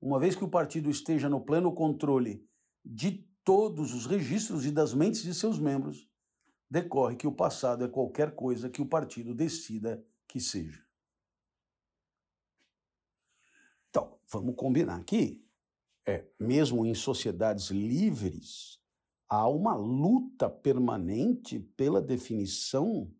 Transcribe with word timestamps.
uma 0.00 0.18
vez 0.18 0.34
que 0.36 0.44
o 0.44 0.48
partido 0.48 0.90
esteja 0.90 1.28
no 1.28 1.40
pleno 1.40 1.72
controle 1.72 2.46
de 2.84 3.26
todos 3.44 3.94
os 3.94 4.06
registros 4.06 4.66
e 4.66 4.70
das 4.70 4.92
mentes 4.92 5.22
de 5.22 5.32
seus 5.32 5.58
membros, 5.58 6.08
decorre 6.68 7.16
que 7.16 7.26
o 7.26 7.32
passado 7.32 7.84
é 7.84 7.88
qualquer 7.88 8.34
coisa 8.34 8.68
que 8.68 8.82
o 8.82 8.86
partido 8.86 9.34
decida 9.34 10.04
que 10.26 10.40
seja. 10.40 10.84
Então, 13.88 14.18
vamos 14.28 14.56
combinar 14.56 14.96
aqui. 14.96 15.42
É, 16.08 16.24
mesmo 16.38 16.84
em 16.86 16.94
sociedades 16.94 17.70
livres, 17.70 18.80
há 19.28 19.48
uma 19.48 19.74
luta 19.74 20.48
permanente 20.48 21.58
pela 21.58 22.00
definição 22.00 23.12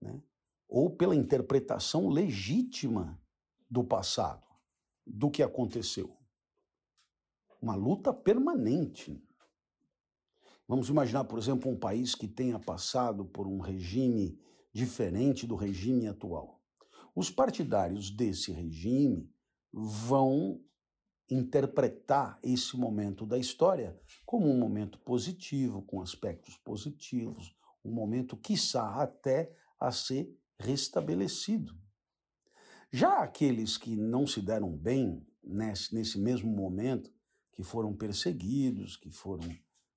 né, 0.00 0.22
ou 0.68 0.90
pela 0.90 1.16
interpretação 1.16 2.08
legítima 2.08 3.20
do 3.68 3.82
passado, 3.82 4.46
do 5.06 5.30
que 5.30 5.42
aconteceu. 5.42 6.17
Uma 7.60 7.74
luta 7.74 8.12
permanente. 8.12 9.22
Vamos 10.66 10.88
imaginar, 10.88 11.24
por 11.24 11.38
exemplo, 11.38 11.70
um 11.70 11.78
país 11.78 12.14
que 12.14 12.28
tenha 12.28 12.58
passado 12.58 13.24
por 13.24 13.46
um 13.46 13.58
regime 13.58 14.38
diferente 14.72 15.46
do 15.46 15.56
regime 15.56 16.06
atual. 16.06 16.60
Os 17.14 17.30
partidários 17.30 18.10
desse 18.10 18.52
regime 18.52 19.28
vão 19.72 20.60
interpretar 21.30 22.38
esse 22.42 22.76
momento 22.76 23.26
da 23.26 23.38
história 23.38 23.98
como 24.24 24.48
um 24.48 24.58
momento 24.58 24.98
positivo, 25.00 25.82
com 25.82 26.00
aspectos 26.00 26.56
positivos, 26.58 27.54
um 27.84 27.90
momento, 27.90 28.36
quiçá, 28.36 29.02
até 29.02 29.52
a 29.80 29.90
ser 29.90 30.32
restabelecido. 30.58 31.74
Já 32.90 33.18
aqueles 33.18 33.76
que 33.76 33.96
não 33.96 34.26
se 34.26 34.40
deram 34.40 34.70
bem 34.70 35.26
nesse, 35.42 35.94
nesse 35.94 36.18
mesmo 36.18 36.50
momento, 36.50 37.12
que 37.58 37.64
foram 37.64 37.92
perseguidos, 37.92 38.96
que 38.96 39.10
foram 39.10 39.48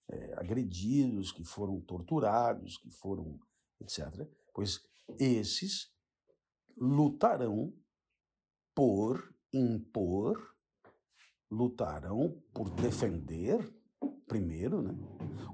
é, 0.09 0.33
agredidos, 0.39 1.31
que 1.31 1.43
foram 1.43 1.79
torturados, 1.79 2.75
que 2.75 2.89
foram 2.89 3.39
etc. 3.79 4.27
Pois 4.51 4.81
esses 5.19 5.93
lutarão 6.75 7.71
por 8.73 9.31
impor, 9.53 10.55
lutarão 11.51 12.41
por 12.51 12.67
defender, 12.71 13.71
primeiro, 14.25 14.81
né, 14.81 14.95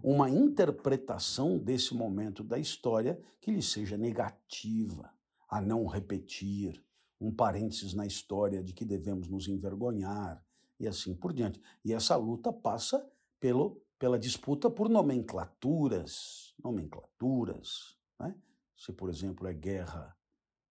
uma 0.01 0.29
interpretação 0.29 1.59
desse 1.59 1.93
momento 1.93 2.41
da 2.41 2.57
história 2.57 3.21
que 3.41 3.51
lhe 3.51 3.61
seja 3.61 3.97
negativa, 3.97 5.13
a 5.49 5.59
não 5.59 5.85
repetir, 5.85 6.81
um 7.19 7.35
parênteses 7.35 7.93
na 7.93 8.05
história 8.05 8.63
de 8.63 8.71
que 8.71 8.85
devemos 8.85 9.27
nos 9.27 9.49
envergonhar 9.49 10.41
e 10.79 10.87
assim 10.87 11.15
por 11.15 11.33
diante. 11.33 11.61
E 11.83 11.93
essa 11.93 12.15
luta 12.15 12.51
passa 12.51 13.07
pelo 13.39 13.81
pela 13.99 14.19
disputa 14.19 14.69
por 14.69 14.89
nomenclaturas, 14.89 16.53
nomenclaturas, 16.63 17.97
né? 18.19 18.35
se 18.75 18.93
por 18.93 19.09
exemplo 19.09 19.47
é 19.47 19.53
guerra 19.53 20.15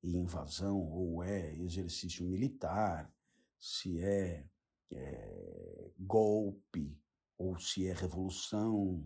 e 0.02 0.16
invasão 0.16 0.78
ou 0.80 1.24
é 1.24 1.52
exercício 1.56 2.24
militar, 2.24 3.12
se 3.58 4.00
é, 4.00 4.48
é 4.92 5.90
golpe 5.98 6.96
ou 7.36 7.58
se 7.58 7.86
é 7.86 7.92
revolução, 7.92 9.04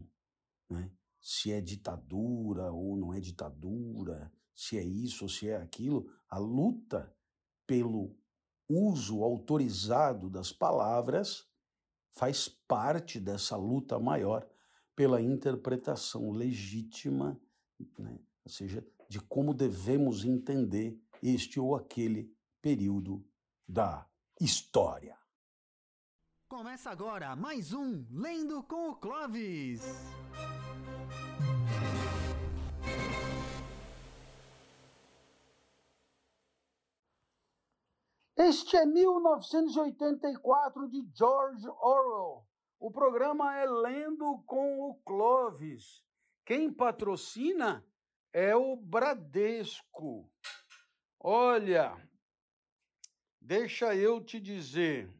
né? 0.68 0.90
se 1.18 1.50
é 1.50 1.60
ditadura 1.60 2.70
ou 2.70 2.96
não 2.96 3.14
é 3.14 3.20
ditadura, 3.20 4.30
se 4.54 4.76
é 4.76 4.84
isso 4.84 5.24
ou 5.24 5.30
se 5.30 5.48
é 5.48 5.56
aquilo, 5.56 6.12
a 6.28 6.38
luta 6.38 7.14
pelo 7.66 8.14
uso 8.70 9.24
autorizado 9.24 10.30
das 10.30 10.52
palavras 10.52 11.44
faz 12.12 12.48
parte 12.48 13.18
dessa 13.18 13.56
luta 13.56 13.98
maior 13.98 14.48
pela 14.94 15.20
interpretação 15.20 16.30
legítima, 16.30 17.40
né? 17.98 18.18
ou 18.44 18.50
seja, 18.50 18.86
de 19.08 19.20
como 19.20 19.52
devemos 19.52 20.24
entender 20.24 21.00
este 21.22 21.58
ou 21.58 21.74
aquele 21.74 22.32
período 22.62 23.24
da 23.66 24.06
história. 24.40 25.18
Começa 26.48 26.90
agora 26.90 27.34
mais 27.34 27.72
um 27.72 28.04
Lendo 28.10 28.62
com 28.64 28.90
o 28.90 28.96
Clovis. 28.96 29.82
Este 38.42 38.74
é 38.74 38.86
1984 38.86 40.88
de 40.88 41.06
George 41.14 41.68
Orwell. 41.68 42.48
O 42.78 42.90
programa 42.90 43.54
é 43.58 43.66
Lendo 43.66 44.42
com 44.46 44.80
o 44.80 44.94
Clovis. 45.04 46.02
Quem 46.46 46.72
patrocina 46.72 47.86
é 48.32 48.56
o 48.56 48.76
Bradesco. 48.76 50.32
Olha, 51.18 51.94
deixa 53.38 53.94
eu 53.94 54.24
te 54.24 54.40
dizer. 54.40 55.14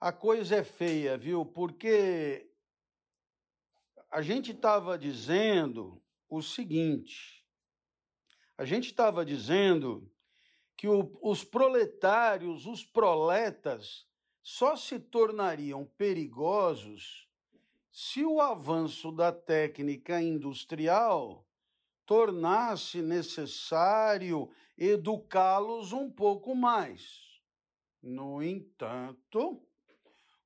A 0.00 0.12
coisa 0.12 0.56
é 0.56 0.64
feia, 0.64 1.16
viu? 1.16 1.46
Porque 1.46 2.50
a 4.10 4.20
gente 4.20 4.50
estava 4.50 4.98
dizendo 4.98 6.02
o 6.28 6.42
seguinte: 6.42 7.46
a 8.58 8.64
gente 8.64 8.86
estava 8.86 9.24
dizendo 9.24 10.12
que 10.80 10.88
o, 10.88 11.14
os 11.20 11.44
proletários, 11.44 12.64
os 12.64 12.82
proletas, 12.82 14.06
só 14.42 14.74
se 14.74 14.98
tornariam 14.98 15.84
perigosos 15.84 17.28
se 17.92 18.24
o 18.24 18.40
avanço 18.40 19.12
da 19.12 19.30
técnica 19.30 20.22
industrial 20.22 21.46
tornasse 22.06 23.02
necessário 23.02 24.50
educá-los 24.78 25.92
um 25.92 26.10
pouco 26.10 26.54
mais. 26.54 27.42
No 28.02 28.42
entanto, 28.42 29.62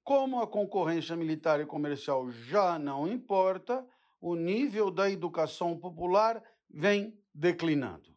como 0.03 0.43
a 0.43 0.49
concorrência 0.49 1.15
militar 1.15 1.61
e 1.61 1.65
comercial 1.65 2.29
já 2.29 2.77
não 2.77 3.07
importa, 3.07 3.87
o 4.21 4.35
nível 4.35 4.91
da 4.91 5.09
educação 5.09 5.79
popular 5.79 6.43
vem 6.69 7.17
declinando. 7.33 8.13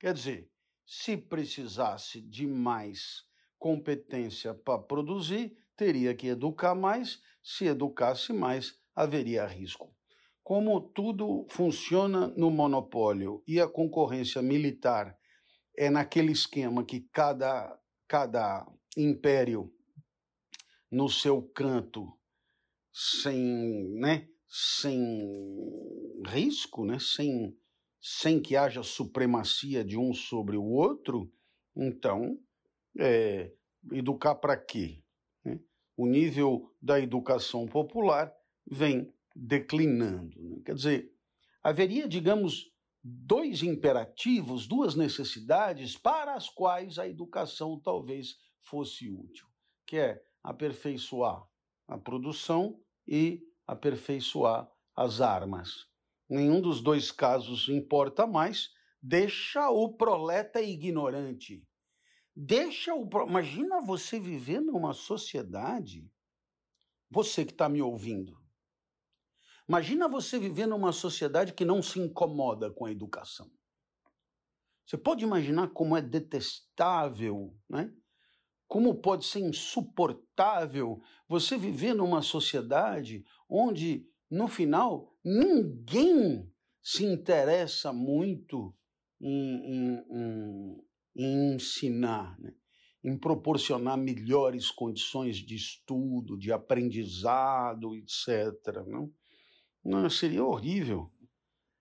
Quer 0.00 0.14
dizer, 0.14 0.51
se 0.94 1.16
precisasse 1.16 2.20
de 2.20 2.46
mais 2.46 3.24
competência 3.58 4.52
para 4.52 4.78
produzir, 4.78 5.56
teria 5.74 6.14
que 6.14 6.26
educar 6.26 6.74
mais. 6.74 7.18
Se 7.42 7.64
educasse 7.64 8.30
mais, 8.30 8.78
haveria 8.94 9.46
risco. 9.46 9.96
Como 10.44 10.78
tudo 10.78 11.46
funciona 11.48 12.28
no 12.36 12.50
monopólio 12.50 13.42
e 13.48 13.58
a 13.58 13.66
concorrência 13.66 14.42
militar 14.42 15.16
é 15.74 15.88
naquele 15.88 16.30
esquema 16.30 16.84
que 16.84 17.00
cada, 17.10 17.74
cada 18.06 18.70
império 18.94 19.72
no 20.90 21.08
seu 21.08 21.40
canto, 21.54 22.06
sem, 22.92 23.88
né, 23.94 24.28
sem 24.46 25.26
risco, 26.26 26.84
né, 26.84 26.98
sem 27.00 27.56
sem 28.02 28.42
que 28.42 28.56
haja 28.56 28.82
supremacia 28.82 29.84
de 29.84 29.96
um 29.96 30.12
sobre 30.12 30.56
o 30.56 30.64
outro, 30.64 31.32
então, 31.76 32.36
é, 32.98 33.52
educar 33.92 34.34
para 34.34 34.56
quê? 34.56 35.00
Né? 35.44 35.60
O 35.96 36.06
nível 36.06 36.74
da 36.82 36.98
educação 36.98 37.64
popular 37.64 38.34
vem 38.66 39.14
declinando. 39.36 40.42
Né? 40.42 40.62
Quer 40.66 40.74
dizer, 40.74 41.14
haveria, 41.62 42.08
digamos, 42.08 42.72
dois 43.04 43.62
imperativos, 43.62 44.66
duas 44.66 44.96
necessidades 44.96 45.96
para 45.96 46.34
as 46.34 46.48
quais 46.48 46.98
a 46.98 47.08
educação 47.08 47.78
talvez 47.78 48.36
fosse 48.60 49.08
útil, 49.08 49.46
que 49.86 49.96
é 49.96 50.20
aperfeiçoar 50.42 51.46
a 51.86 51.96
produção 51.96 52.80
e 53.06 53.46
aperfeiçoar 53.64 54.68
as 54.96 55.20
armas 55.20 55.91
nenhum 56.32 56.60
dos 56.60 56.80
dois 56.80 57.10
casos 57.12 57.68
importa 57.68 58.26
mais, 58.26 58.70
deixa 59.00 59.68
o 59.70 59.94
proleta 59.94 60.60
ignorante. 60.60 61.66
Deixa 62.34 62.94
o. 62.94 63.08
Imagina 63.28 63.82
você 63.82 64.18
viver 64.18 64.60
numa 64.60 64.94
sociedade, 64.94 66.10
você 67.10 67.44
que 67.44 67.52
está 67.52 67.68
me 67.68 67.82
ouvindo. 67.82 68.40
Imagina 69.68 70.08
você 70.08 70.38
viver 70.38 70.66
numa 70.66 70.92
sociedade 70.92 71.52
que 71.52 71.64
não 71.64 71.82
se 71.82 72.00
incomoda 72.00 72.70
com 72.70 72.86
a 72.86 72.90
educação. 72.90 73.50
Você 74.86 74.96
pode 74.96 75.22
imaginar 75.22 75.68
como 75.68 75.96
é 75.96 76.02
detestável, 76.02 77.54
né? 77.68 77.92
Como 78.66 78.94
pode 78.94 79.26
ser 79.26 79.40
insuportável 79.40 81.02
você 81.28 81.58
viver 81.58 81.94
numa 81.94 82.22
sociedade 82.22 83.22
onde 83.48 84.10
no 84.32 84.48
final, 84.48 85.14
ninguém 85.22 86.50
se 86.82 87.04
interessa 87.04 87.92
muito 87.92 88.74
em, 89.20 90.00
em, 90.10 90.84
em, 91.14 91.54
ensinar. 91.54 92.38
Né? 92.40 92.54
em 93.04 93.18
proporcionar 93.18 93.98
melhores 93.98 94.70
condições 94.70 95.36
de 95.36 95.56
estudo, 95.56 96.38
de 96.38 96.52
aprendizado, 96.52 97.96
etc. 97.96 98.86
Não? 98.86 99.12
não 99.84 100.08
seria 100.08 100.44
horrível. 100.44 101.10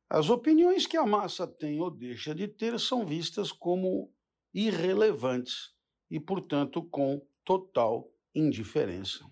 As 0.09 0.29
opiniões 0.29 0.87
que 0.87 0.97
a 0.97 1.05
massa 1.05 1.47
tem 1.47 1.79
ou 1.79 1.91
deixa 1.91 2.33
de 2.33 2.47
ter 2.47 2.79
são 2.79 3.05
vistas 3.05 3.51
como 3.51 4.11
irrelevantes 4.51 5.69
e, 6.09 6.19
portanto, 6.19 6.83
com 6.83 7.25
total 7.45 8.11
indiferença. 8.33 9.23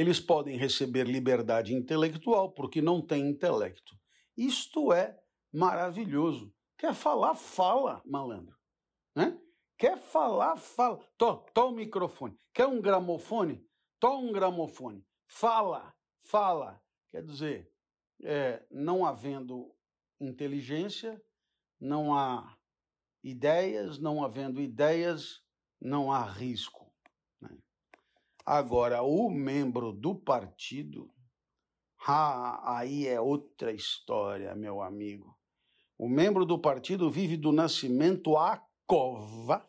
Eles 0.00 0.18
podem 0.18 0.56
receber 0.56 1.06
liberdade 1.06 1.74
intelectual 1.74 2.50
porque 2.50 2.80
não 2.80 3.02
têm 3.02 3.28
intelecto. 3.28 3.94
Isto 4.34 4.94
é 4.94 5.14
maravilhoso. 5.52 6.50
Quer 6.78 6.94
falar, 6.94 7.34
fala, 7.34 8.00
malandro. 8.06 8.56
Né? 9.14 9.38
Quer 9.76 9.98
falar, 9.98 10.56
fala. 10.56 11.06
Tó, 11.18 11.44
tó 11.52 11.68
o 11.68 11.72
microfone. 11.72 12.34
Quer 12.54 12.66
um 12.66 12.80
gramofone? 12.80 13.62
Tó 13.98 14.18
um 14.18 14.32
gramofone. 14.32 15.06
Fala, 15.26 15.94
fala. 16.22 16.82
Quer 17.10 17.22
dizer, 17.22 17.70
é, 18.22 18.64
não 18.70 19.04
havendo 19.04 19.70
inteligência, 20.18 21.22
não 21.78 22.14
há 22.14 22.56
ideias, 23.22 23.98
não 23.98 24.24
havendo 24.24 24.62
ideias, 24.62 25.42
não 25.78 26.10
há 26.10 26.24
risco. 26.24 26.79
Agora, 28.44 29.02
o 29.02 29.30
membro 29.30 29.92
do 29.92 30.14
partido, 30.14 31.10
ah, 32.06 32.78
aí 32.78 33.06
é 33.06 33.20
outra 33.20 33.72
história, 33.72 34.54
meu 34.54 34.80
amigo. 34.80 35.36
O 35.98 36.08
membro 36.08 36.46
do 36.46 36.58
partido 36.58 37.10
vive 37.10 37.36
do 37.36 37.52
nascimento 37.52 38.36
à 38.36 38.62
cova, 38.86 39.68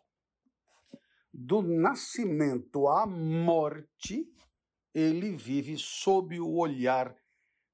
do 1.33 1.61
nascimento 1.61 2.87
à 2.87 3.05
morte, 3.05 4.25
ele 4.93 5.35
vive 5.35 5.77
sob 5.77 6.39
o 6.39 6.57
olhar 6.57 7.15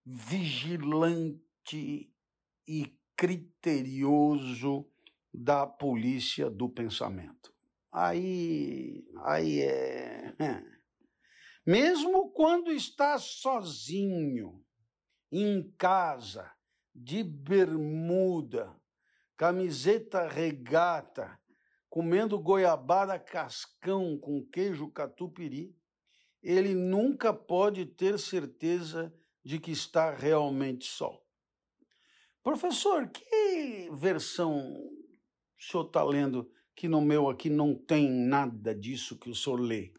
vigilante 0.05 1.39
e 2.67 2.97
criterioso 3.15 4.85
da 5.33 5.67
polícia 5.67 6.49
do 6.49 6.69
pensamento. 6.69 7.53
Aí, 7.91 9.05
aí 9.23 9.61
é. 9.61 10.76
Mesmo 11.67 12.31
quando 12.31 12.71
está 12.71 13.19
sozinho, 13.19 14.63
em 15.29 15.69
casa, 15.77 16.49
de 16.95 17.21
bermuda, 17.21 18.73
camiseta 19.35 20.29
regata, 20.29 21.37
comendo 21.89 22.39
goiabada 22.39 23.19
cascão 23.19 24.17
com 24.17 24.45
queijo 24.45 24.89
catupiry, 24.89 25.75
ele 26.41 26.73
nunca 26.73 27.33
pode 27.33 27.85
ter 27.85 28.17
certeza 28.17 29.13
de 29.43 29.59
que 29.59 29.71
está 29.71 30.11
realmente 30.11 30.85
só. 30.85 31.21
Professor, 32.41 33.09
que 33.09 33.89
versão 33.91 34.73
o 34.73 35.61
senhor 35.61 35.87
está 35.87 36.01
lendo 36.01 36.49
que 36.73 36.87
no 36.87 37.01
meu 37.01 37.29
aqui 37.29 37.49
não 37.49 37.75
tem 37.75 38.09
nada 38.09 38.73
disso 38.73 39.19
que 39.19 39.29
o 39.29 39.35
senhor 39.35 39.59
lê? 39.59 39.91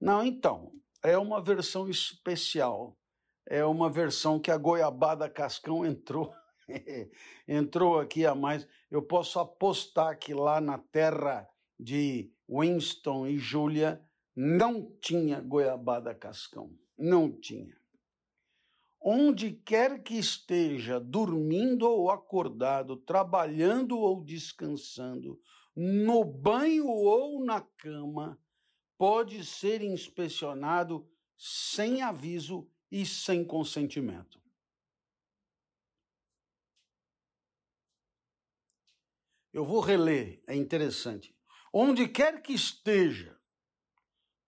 Não, 0.00 0.24
então, 0.24 0.72
é 1.02 1.16
uma 1.18 1.42
versão 1.42 1.88
especial. 1.88 2.96
É 3.46 3.64
uma 3.64 3.90
versão 3.90 4.38
que 4.38 4.50
a 4.50 4.56
goiabada 4.56 5.28
cascão 5.28 5.84
entrou. 5.84 6.32
entrou 7.46 7.98
aqui 7.98 8.24
a 8.24 8.34
mais. 8.34 8.66
Eu 8.90 9.02
posso 9.02 9.38
apostar 9.38 10.18
que 10.18 10.32
lá 10.32 10.60
na 10.60 10.78
terra 10.78 11.48
de 11.78 12.32
Winston 12.48 13.26
e 13.26 13.38
Júlia 13.38 14.00
não 14.34 14.90
tinha 15.00 15.40
goiabada 15.40 16.14
cascão. 16.14 16.70
Não 16.96 17.30
tinha 17.32 17.82
onde 19.02 19.52
quer 19.52 20.02
que 20.02 20.14
esteja, 20.14 21.00
dormindo 21.00 21.88
ou 21.88 22.10
acordado, 22.10 22.96
trabalhando 22.96 23.98
ou 23.98 24.22
descansando, 24.22 25.40
no 25.74 26.24
banho 26.24 26.86
ou 26.86 27.44
na 27.44 27.60
cama, 27.60 28.38
pode 29.02 29.44
ser 29.44 29.82
inspecionado 29.82 31.10
sem 31.36 32.02
aviso 32.02 32.70
e 32.88 33.04
sem 33.04 33.44
consentimento. 33.44 34.40
Eu 39.52 39.64
vou 39.64 39.80
reler, 39.80 40.40
é 40.46 40.54
interessante. 40.54 41.36
Onde 41.72 42.06
quer 42.06 42.42
que 42.42 42.52
esteja, 42.52 43.36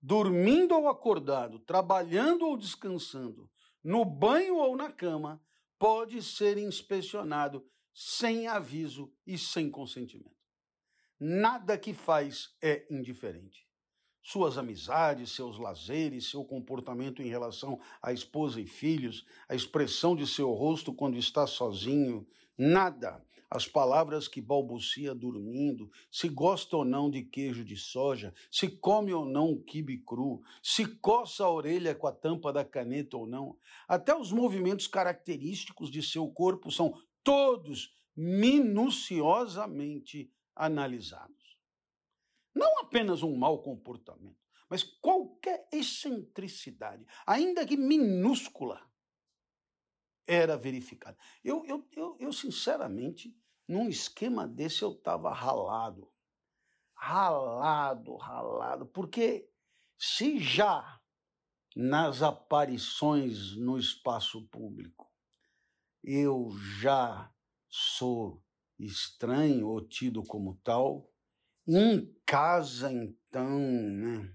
dormindo 0.00 0.76
ou 0.76 0.88
acordado, 0.88 1.58
trabalhando 1.58 2.46
ou 2.46 2.56
descansando, 2.56 3.50
no 3.82 4.04
banho 4.04 4.58
ou 4.58 4.76
na 4.76 4.92
cama, 4.92 5.44
pode 5.76 6.22
ser 6.22 6.58
inspecionado 6.58 7.68
sem 7.92 8.46
aviso 8.46 9.12
e 9.26 9.36
sem 9.36 9.68
consentimento. 9.68 10.46
Nada 11.18 11.76
que 11.76 11.92
faz 11.92 12.54
é 12.62 12.86
indiferente. 12.88 13.63
Suas 14.26 14.56
amizades, 14.56 15.32
seus 15.32 15.58
lazeres, 15.58 16.30
seu 16.30 16.44
comportamento 16.44 17.22
em 17.22 17.28
relação 17.28 17.78
à 18.02 18.10
esposa 18.10 18.60
e 18.60 18.66
filhos, 18.66 19.26
a 19.46 19.54
expressão 19.54 20.16
de 20.16 20.26
seu 20.26 20.50
rosto 20.52 20.94
quando 20.94 21.18
está 21.18 21.46
sozinho, 21.46 22.26
nada 22.56 23.22
as 23.54 23.66
palavras 23.68 24.26
que 24.26 24.40
balbucia 24.40 25.14
dormindo, 25.14 25.88
se 26.10 26.28
gosta 26.28 26.76
ou 26.76 26.84
não 26.84 27.08
de 27.08 27.22
queijo 27.22 27.64
de 27.64 27.76
soja, 27.76 28.34
se 28.50 28.68
come 28.68 29.12
ou 29.12 29.24
não 29.24 29.52
o 29.52 29.62
quibe 29.62 29.98
cru, 29.98 30.42
se 30.60 30.84
coça 30.86 31.44
a 31.44 31.52
orelha 31.52 31.94
com 31.94 32.08
a 32.08 32.12
tampa 32.12 32.52
da 32.52 32.64
caneta 32.64 33.16
ou 33.16 33.28
não. 33.28 33.56
Até 33.86 34.12
os 34.16 34.32
movimentos 34.32 34.88
característicos 34.88 35.88
de 35.88 36.02
seu 36.02 36.26
corpo 36.28 36.72
são 36.72 37.00
todos 37.22 37.94
minuciosamente 38.16 40.32
analisados. 40.56 41.33
Não 42.54 42.78
apenas 42.80 43.22
um 43.22 43.36
mau 43.36 43.62
comportamento, 43.62 44.38
mas 44.68 44.82
qualquer 44.82 45.68
excentricidade, 45.72 47.04
ainda 47.26 47.66
que 47.66 47.76
minúscula, 47.76 48.80
era 50.26 50.56
verificada. 50.56 51.18
Eu, 51.42 51.64
eu, 51.66 51.86
eu, 51.92 52.16
eu 52.18 52.32
sinceramente, 52.32 53.36
num 53.68 53.88
esquema 53.88 54.46
desse 54.46 54.82
eu 54.82 54.92
estava 54.92 55.32
ralado. 55.32 56.10
Ralado, 56.94 58.16
ralado. 58.16 58.86
Porque 58.86 59.50
se 59.98 60.38
já 60.38 61.00
nas 61.76 62.22
aparições 62.22 63.56
no 63.56 63.76
espaço 63.78 64.46
público 64.46 65.12
eu 66.02 66.50
já 66.80 67.32
sou 67.68 68.42
estranho 68.78 69.68
ou 69.68 69.80
tido 69.80 70.22
como 70.22 70.60
tal, 70.62 71.10
em 71.66 72.14
casa, 72.26 72.92
então, 72.92 73.58
né? 73.58 74.34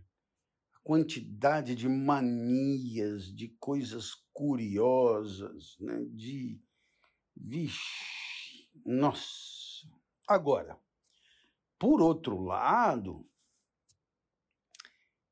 A 0.76 0.80
quantidade 0.84 1.76
de 1.76 1.88
manias, 1.88 3.34
de 3.34 3.50
coisas 3.60 4.14
curiosas, 4.34 5.78
né? 5.80 6.06
De. 6.12 6.62
Vixe 7.36 8.20
nossa. 8.86 9.88
Agora, 10.28 10.80
por 11.78 12.02
outro 12.02 12.42
lado, 12.42 13.28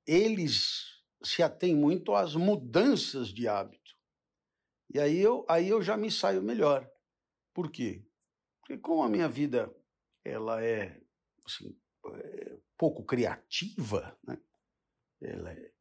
eles 0.05 1.03
se 1.23 1.41
atêm 1.41 1.75
muito 1.75 2.13
às 2.13 2.35
mudanças 2.35 3.29
de 3.29 3.47
hábito. 3.47 3.97
E 4.93 4.99
aí 4.99 5.17
eu, 5.17 5.45
aí 5.49 5.67
eu 5.67 5.81
já 5.81 5.97
me 5.97 6.11
saio 6.11 6.41
melhor. 6.41 6.89
Por 7.53 7.71
quê? 7.71 8.05
Porque 8.59 8.77
como 8.77 9.03
a 9.03 9.09
minha 9.09 9.27
vida 9.27 9.73
ela 10.23 10.63
é, 10.63 11.01
assim, 11.45 11.77
pouco 12.77 13.03
criativa, 13.03 14.17
né? 14.25 14.37
ela, 15.21 15.51
é, 15.51 15.71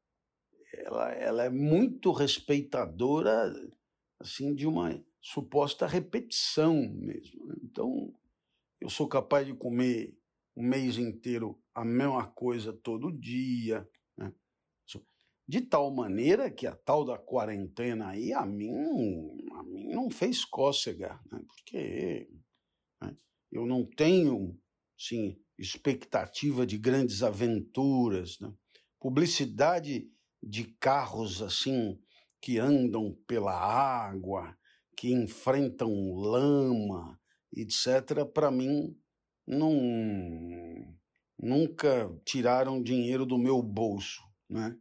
ela, 0.72 1.12
ela 1.12 1.44
é 1.44 1.50
muito 1.50 2.12
respeitadora 2.12 3.52
assim 4.18 4.54
de 4.54 4.66
uma 4.66 5.02
suposta 5.20 5.86
repetição 5.86 6.74
mesmo. 6.74 7.46
Né? 7.46 7.56
Então, 7.64 8.14
eu 8.80 8.88
sou 8.88 9.08
capaz 9.08 9.46
de 9.46 9.54
comer 9.54 10.16
um 10.56 10.62
mês 10.62 10.96
inteiro 10.96 11.60
a 11.74 11.84
mesma 11.84 12.26
coisa 12.26 12.72
todo 12.72 13.12
dia. 13.12 13.88
Né? 14.16 14.32
De 15.48 15.60
tal 15.60 15.92
maneira 15.92 16.50
que 16.50 16.66
a 16.66 16.74
tal 16.74 17.04
da 17.04 17.18
quarentena 17.18 18.08
aí, 18.08 18.32
a 18.32 18.44
mim, 18.44 19.46
a 19.52 19.62
mim 19.62 19.88
não 19.90 20.10
fez 20.10 20.44
cócega, 20.44 21.20
né? 21.30 21.40
porque 21.46 22.28
né? 23.00 23.16
eu 23.52 23.66
não 23.66 23.84
tenho 23.84 24.58
sim, 24.98 25.38
expectativa 25.58 26.66
de 26.66 26.78
grandes 26.78 27.22
aventuras. 27.22 28.38
Né? 28.40 28.52
Publicidade 29.00 30.10
de 30.42 30.64
carros 30.80 31.42
assim 31.42 31.98
que 32.40 32.58
andam 32.58 33.16
pela 33.26 33.52
água, 33.52 34.56
que 34.96 35.12
enfrentam 35.12 36.14
lama, 36.14 37.18
etc., 37.54 38.24
para 38.32 38.50
mim 38.50 38.96
não, 39.46 39.74
nunca 41.38 42.10
tiraram 42.24 42.82
dinheiro 42.82 43.26
do 43.26 43.38
meu 43.38 43.62
bolso, 43.62 44.22
né? 44.48 44.76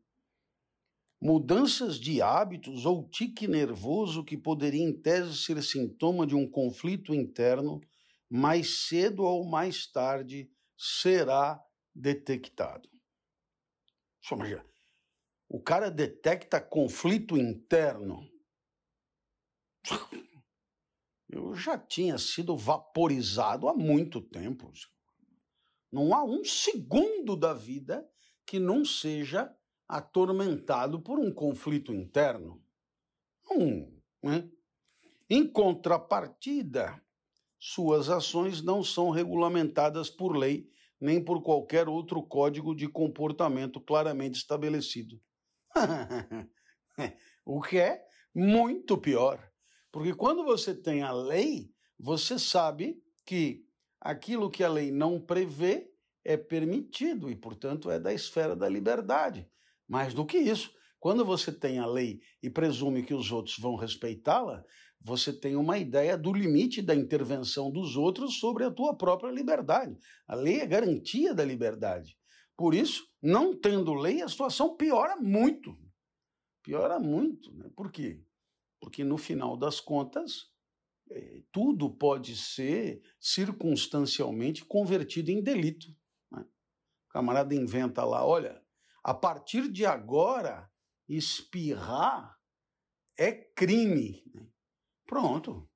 Mudanças 1.21 1.99
de 1.99 2.21
hábitos 2.21 2.85
ou 2.85 3.09
tique 3.09 3.47
nervoso 3.47 4.23
que 4.23 4.37
poderia, 4.37 4.83
em 4.83 4.93
tese, 4.93 5.35
ser 5.37 5.63
sintoma 5.63 6.27
de 6.27 6.35
um 6.35 6.47
conflito 6.47 7.15
interno, 7.15 7.81
mais 8.29 8.87
cedo 8.87 9.23
ou 9.23 9.43
mais 9.43 9.87
tarde 9.87 10.49
será 10.77 11.63
detectado. 11.93 12.89
O 15.47 15.61
cara 15.61 15.89
detecta 15.89 16.59
conflito 16.59 17.37
interno. 17.37 18.27
Eu 21.29 21.53
já 21.55 21.77
tinha 21.77 22.17
sido 22.17 22.57
vaporizado 22.57 23.67
há 23.67 23.73
muito 23.73 24.21
tempo. 24.21 24.71
Não 25.91 26.13
há 26.13 26.23
um 26.23 26.43
segundo 26.43 27.35
da 27.35 27.53
vida 27.53 28.07
que 28.45 28.59
não 28.59 28.83
seja 28.83 29.55
atormentado 29.87 31.01
por 31.01 31.19
um 31.19 31.31
conflito 31.33 31.93
interno. 31.93 32.63
Um, 33.51 34.01
né? 34.23 34.49
Em 35.29 35.47
contrapartida, 35.47 37.01
suas 37.59 38.09
ações 38.09 38.61
não 38.61 38.83
são 38.83 39.09
regulamentadas 39.09 40.09
por 40.09 40.35
lei 40.35 40.69
nem 40.99 41.23
por 41.23 41.41
qualquer 41.41 41.87
outro 41.87 42.23
código 42.23 42.75
de 42.75 42.87
comportamento 42.87 43.79
claramente 43.81 44.35
estabelecido. 44.35 45.21
o 47.45 47.61
que 47.61 47.77
é 47.77 48.05
muito 48.33 48.97
pior, 48.97 49.51
porque 49.91 50.13
quando 50.13 50.43
você 50.43 50.73
tem 50.73 51.03
a 51.03 51.11
lei, 51.11 51.69
você 51.99 52.39
sabe 52.39 53.01
que 53.25 53.65
aquilo 53.99 54.49
que 54.49 54.63
a 54.63 54.69
lei 54.69 54.91
não 54.91 55.19
prevê 55.19 55.91
é 56.23 56.35
permitido 56.35 57.29
e, 57.29 57.35
portanto, 57.35 57.91
é 57.91 57.99
da 57.99 58.13
esfera 58.13 58.55
da 58.55 58.67
liberdade. 58.67 59.47
Mais 59.87 60.13
do 60.13 60.25
que 60.25 60.37
isso, 60.37 60.71
quando 61.05 61.23
você 61.23 61.51
tem 61.51 61.77
a 61.77 61.85
lei 61.85 62.19
e 62.41 62.49
presume 62.49 63.03
que 63.03 63.13
os 63.13 63.31
outros 63.31 63.59
vão 63.59 63.75
respeitá-la, 63.75 64.65
você 64.99 65.31
tem 65.31 65.55
uma 65.55 65.77
ideia 65.77 66.17
do 66.17 66.33
limite 66.33 66.81
da 66.81 66.95
intervenção 66.95 67.69
dos 67.69 67.95
outros 67.95 68.39
sobre 68.39 68.63
a 68.63 68.71
tua 68.71 68.97
própria 68.97 69.29
liberdade. 69.29 69.95
A 70.27 70.33
lei 70.33 70.61
é 70.61 70.65
garantia 70.65 71.31
da 71.31 71.45
liberdade. 71.45 72.17
Por 72.57 72.73
isso, 72.73 73.07
não 73.21 73.55
tendo 73.55 73.93
lei, 73.93 74.23
a 74.23 74.27
situação 74.27 74.75
piora 74.75 75.15
muito. 75.17 75.77
Piora 76.63 76.99
muito. 76.99 77.53
Né? 77.53 77.69
Por 77.75 77.91
quê? 77.91 78.23
Porque 78.79 79.03
no 79.03 79.19
final 79.19 79.55
das 79.55 79.79
contas, 79.79 80.49
eh, 81.11 81.43
tudo 81.51 81.87
pode 81.87 82.35
ser 82.35 82.99
circunstancialmente 83.19 84.65
convertido 84.65 85.29
em 85.29 85.39
delito. 85.39 85.85
Né? 86.31 86.41
O 86.41 87.13
camarada 87.13 87.53
inventa 87.53 88.03
lá, 88.03 88.25
olha, 88.25 88.59
a 89.03 89.13
partir 89.13 89.71
de 89.71 89.85
agora, 89.85 90.67
espirrar 91.07 92.37
é 93.17 93.31
crime. 93.31 94.23
Né? 94.33 94.47
Pronto. 95.05 95.69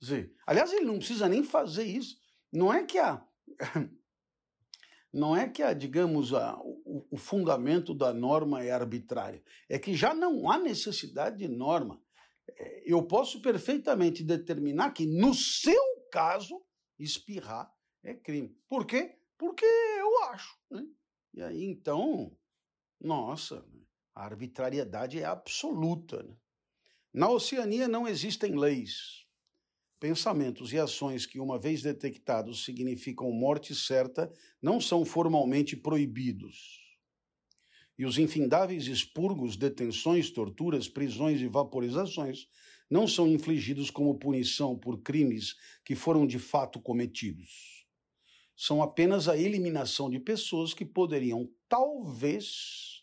Dizer, 0.00 0.34
aliás, 0.46 0.72
ele 0.72 0.84
não 0.84 0.98
precisa 0.98 1.28
nem 1.28 1.42
fazer 1.42 1.84
isso. 1.84 2.18
Não 2.52 2.72
é 2.72 2.84
que 2.84 2.98
a. 2.98 3.26
Não 5.12 5.34
é 5.34 5.48
que 5.48 5.62
a, 5.62 5.72
digamos, 5.72 6.34
a, 6.34 6.58
o, 6.58 7.06
o 7.10 7.16
fundamento 7.16 7.94
da 7.94 8.12
norma 8.12 8.62
é 8.62 8.70
arbitrário. 8.70 9.42
É 9.66 9.78
que 9.78 9.94
já 9.94 10.12
não 10.12 10.50
há 10.50 10.58
necessidade 10.58 11.38
de 11.38 11.48
norma. 11.48 12.02
É, 12.50 12.82
eu 12.84 13.02
posso 13.02 13.40
perfeitamente 13.40 14.22
determinar 14.22 14.90
que, 14.90 15.06
no 15.06 15.32
seu 15.32 15.80
caso, 16.12 16.62
espirrar 16.98 17.72
é 18.02 18.12
crime. 18.12 18.54
Por 18.68 18.84
quê? 18.84 19.18
Porque 19.38 19.64
eu 19.64 20.24
acho. 20.24 20.54
Né? 20.70 20.86
E 21.32 21.42
aí, 21.42 21.64
então, 21.64 22.36
nossa, 23.00 23.64
a 24.16 24.24
arbitrariedade 24.24 25.20
é 25.20 25.26
absoluta. 25.26 26.22
Né? 26.22 26.34
Na 27.12 27.28
Oceania 27.28 27.86
não 27.86 28.08
existem 28.08 28.58
leis. 28.58 29.26
Pensamentos 30.00 30.72
e 30.72 30.78
ações 30.78 31.26
que, 31.26 31.38
uma 31.38 31.58
vez 31.58 31.82
detectados, 31.82 32.64
significam 32.64 33.30
morte 33.30 33.74
certa, 33.74 34.32
não 34.60 34.80
são 34.80 35.04
formalmente 35.04 35.76
proibidos. 35.76 36.80
E 37.98 38.06
os 38.06 38.18
infindáveis 38.18 38.86
expurgos, 38.86 39.56
detenções, 39.56 40.30
torturas, 40.30 40.88
prisões 40.88 41.40
e 41.42 41.46
vaporizações 41.46 42.48
não 42.90 43.06
são 43.06 43.28
infligidos 43.28 43.90
como 43.90 44.18
punição 44.18 44.78
por 44.78 45.02
crimes 45.02 45.56
que 45.84 45.94
foram 45.94 46.26
de 46.26 46.38
fato 46.38 46.80
cometidos. 46.80 47.86
São 48.56 48.82
apenas 48.82 49.28
a 49.28 49.36
eliminação 49.36 50.08
de 50.08 50.18
pessoas 50.18 50.72
que 50.72 50.84
poderiam, 50.84 51.50
talvez, 51.68 52.95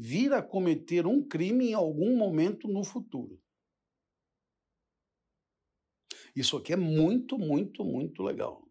vir 0.00 0.32
a 0.32 0.40
cometer 0.40 1.08
um 1.08 1.26
crime 1.26 1.70
em 1.70 1.74
algum 1.74 2.16
momento 2.16 2.68
no 2.68 2.84
futuro. 2.84 3.42
Isso 6.36 6.56
aqui 6.56 6.72
é 6.72 6.76
muito, 6.76 7.36
muito, 7.36 7.84
muito 7.84 8.22
legal. 8.22 8.64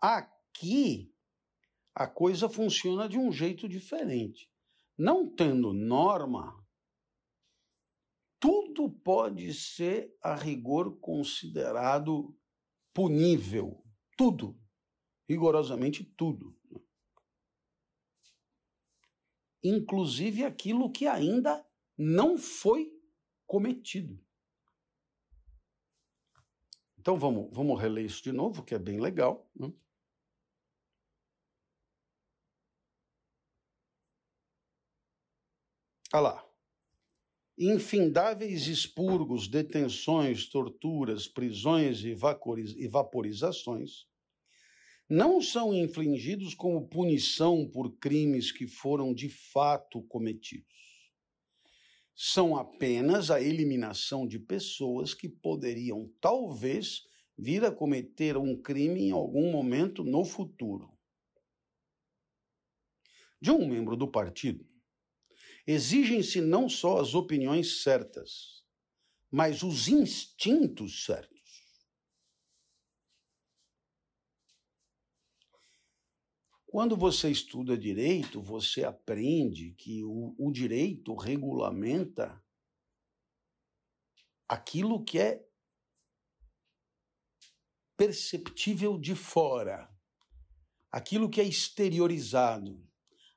Aqui, 0.00 1.12
a 1.94 2.06
coisa 2.06 2.48
funciona 2.48 3.08
de 3.08 3.18
um 3.18 3.32
jeito 3.32 3.68
diferente. 3.68 4.50
Não 4.96 5.28
tendo 5.28 5.72
norma, 5.72 6.54
tudo 8.40 8.90
pode 8.90 9.52
ser 9.52 10.16
a 10.22 10.34
rigor 10.34 10.98
considerado 11.00 12.36
punível. 12.94 13.82
Tudo. 14.16 14.56
Rigorosamente 15.28 16.04
tudo. 16.04 16.56
Inclusive 19.62 20.44
aquilo 20.44 20.90
que 20.90 21.06
ainda 21.06 21.67
não 21.98 22.38
foi 22.38 22.96
cometido. 23.44 24.24
Então 26.96 27.18
vamos, 27.18 27.48
vamos 27.52 27.80
reler 27.80 28.04
isso 28.04 28.22
de 28.22 28.30
novo, 28.30 28.62
que 28.62 28.74
é 28.74 28.78
bem 28.78 29.00
legal. 29.00 29.50
Né? 29.56 29.72
Olha 36.12 36.20
lá. 36.20 36.48
Infindáveis 37.60 38.68
expurgos, 38.68 39.48
detenções, 39.48 40.48
torturas, 40.48 41.26
prisões 41.26 42.04
e 42.04 42.14
vaporizações 42.86 44.06
não 45.10 45.40
são 45.40 45.74
infligidos 45.74 46.54
como 46.54 46.86
punição 46.86 47.66
por 47.68 47.96
crimes 47.98 48.52
que 48.52 48.66
foram 48.66 49.12
de 49.14 49.28
fato 49.30 50.02
cometidos 50.02 50.87
são 52.20 52.56
apenas 52.56 53.30
a 53.30 53.40
eliminação 53.40 54.26
de 54.26 54.40
pessoas 54.40 55.14
que 55.14 55.28
poderiam, 55.28 56.12
talvez, 56.20 57.04
vir 57.38 57.64
a 57.64 57.70
cometer 57.70 58.36
um 58.36 58.60
crime 58.60 59.02
em 59.02 59.12
algum 59.12 59.52
momento 59.52 60.02
no 60.02 60.24
futuro. 60.24 60.92
De 63.40 63.52
um 63.52 63.68
membro 63.68 63.96
do 63.96 64.10
partido, 64.10 64.66
exigem-se 65.64 66.40
não 66.40 66.68
só 66.68 67.00
as 67.00 67.14
opiniões 67.14 67.84
certas, 67.84 68.64
mas 69.30 69.62
os 69.62 69.86
instintos 69.86 71.04
certos. 71.04 71.37
Quando 76.70 76.98
você 76.98 77.30
estuda 77.30 77.78
direito, 77.78 78.42
você 78.42 78.84
aprende 78.84 79.72
que 79.72 80.04
o, 80.04 80.34
o 80.38 80.52
direito 80.52 81.14
regulamenta 81.14 82.44
aquilo 84.46 85.02
que 85.02 85.18
é 85.18 85.42
perceptível 87.96 88.98
de 88.98 89.14
fora, 89.14 89.88
aquilo 90.92 91.30
que 91.30 91.40
é 91.40 91.44
exteriorizado, 91.44 92.86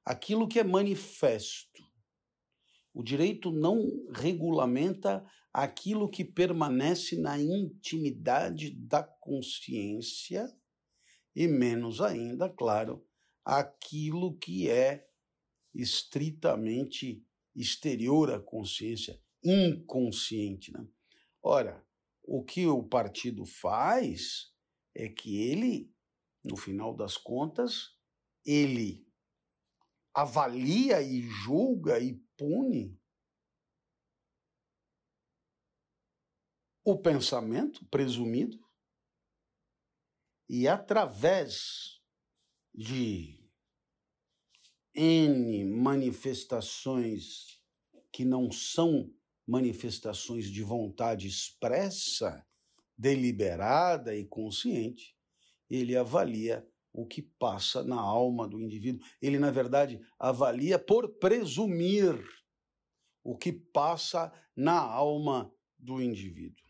aquilo 0.04 0.46
que 0.46 0.60
é 0.60 0.64
manifesto. 0.66 1.82
O 2.94 3.02
direito 3.02 3.50
não 3.50 4.12
regulamenta 4.14 5.26
aquilo 5.54 6.12
que 6.12 6.26
permanece 6.26 7.18
na 7.18 7.40
intimidade 7.40 8.72
da 8.72 9.02
consciência 9.02 10.54
e 11.34 11.48
menos 11.48 12.02
ainda, 12.02 12.50
claro, 12.50 13.08
aquilo 13.52 14.38
que 14.38 14.70
é 14.70 15.06
estritamente 15.76 17.22
exterior 17.54 18.32
à 18.32 18.40
consciência, 18.40 19.22
inconsciente. 19.44 20.72
Né? 20.72 20.88
Ora, 21.44 21.86
o 22.24 22.46
que 22.46 22.66
o 22.66 22.82
partido 22.82 23.46
faz 23.46 24.54
é 24.96 25.10
que 25.10 25.38
ele, 25.38 25.94
no 26.42 26.56
final 26.56 26.96
das 26.96 27.18
contas, 27.18 27.94
ele 28.46 29.06
avalia 30.14 31.02
e 31.02 31.22
julga 31.22 32.00
e 32.00 32.14
pune 32.38 32.98
o 36.86 36.98
pensamento 36.98 37.86
presumido 37.88 38.58
e 40.48 40.70
através 40.70 42.02
de 42.74 43.41
N 44.94 45.64
manifestações 45.66 47.60
que 48.12 48.26
não 48.26 48.52
são 48.52 49.14
manifestações 49.48 50.46
de 50.46 50.64
vontade 50.64 51.28
expressa, 51.28 52.46
deliberada 52.98 54.16
e 54.16 54.26
consciente, 54.26 55.16
ele 55.70 55.96
avalia 55.96 56.68
o 56.94 57.06
que 57.06 57.22
passa 57.22 57.84
na 57.84 58.00
alma 58.00 58.48
do 58.48 58.62
indivíduo. 58.62 59.02
Ele, 59.22 59.40
na 59.40 59.50
verdade, 59.50 60.00
avalia 60.20 60.78
por 60.78 61.08
presumir 61.18 62.22
o 63.24 63.38
que 63.38 63.52
passa 63.52 64.32
na 64.56 64.80
alma 64.80 65.52
do 65.80 66.02
indivíduo. 66.02 66.66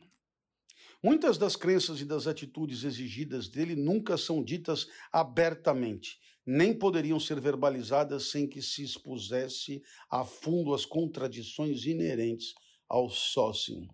Muitas 1.03 1.37
das 1.37 1.55
crenças 1.55 1.99
e 1.99 2.05
das 2.05 2.27
atitudes 2.27 2.83
exigidas 2.83 3.47
dele 3.49 3.75
nunca 3.75 4.17
são 4.17 4.43
ditas 4.43 4.87
abertamente, 5.11 6.19
nem 6.45 6.77
poderiam 6.77 7.19
ser 7.19 7.39
verbalizadas 7.39 8.31
sem 8.31 8.47
que 8.47 8.61
se 8.61 8.83
expusesse 8.83 9.81
a 10.09 10.25
fundo 10.25 10.73
as 10.73 10.85
contradições 10.85 11.85
inerentes 11.85 12.53
ao 12.89 13.09
sócio. 13.09 13.87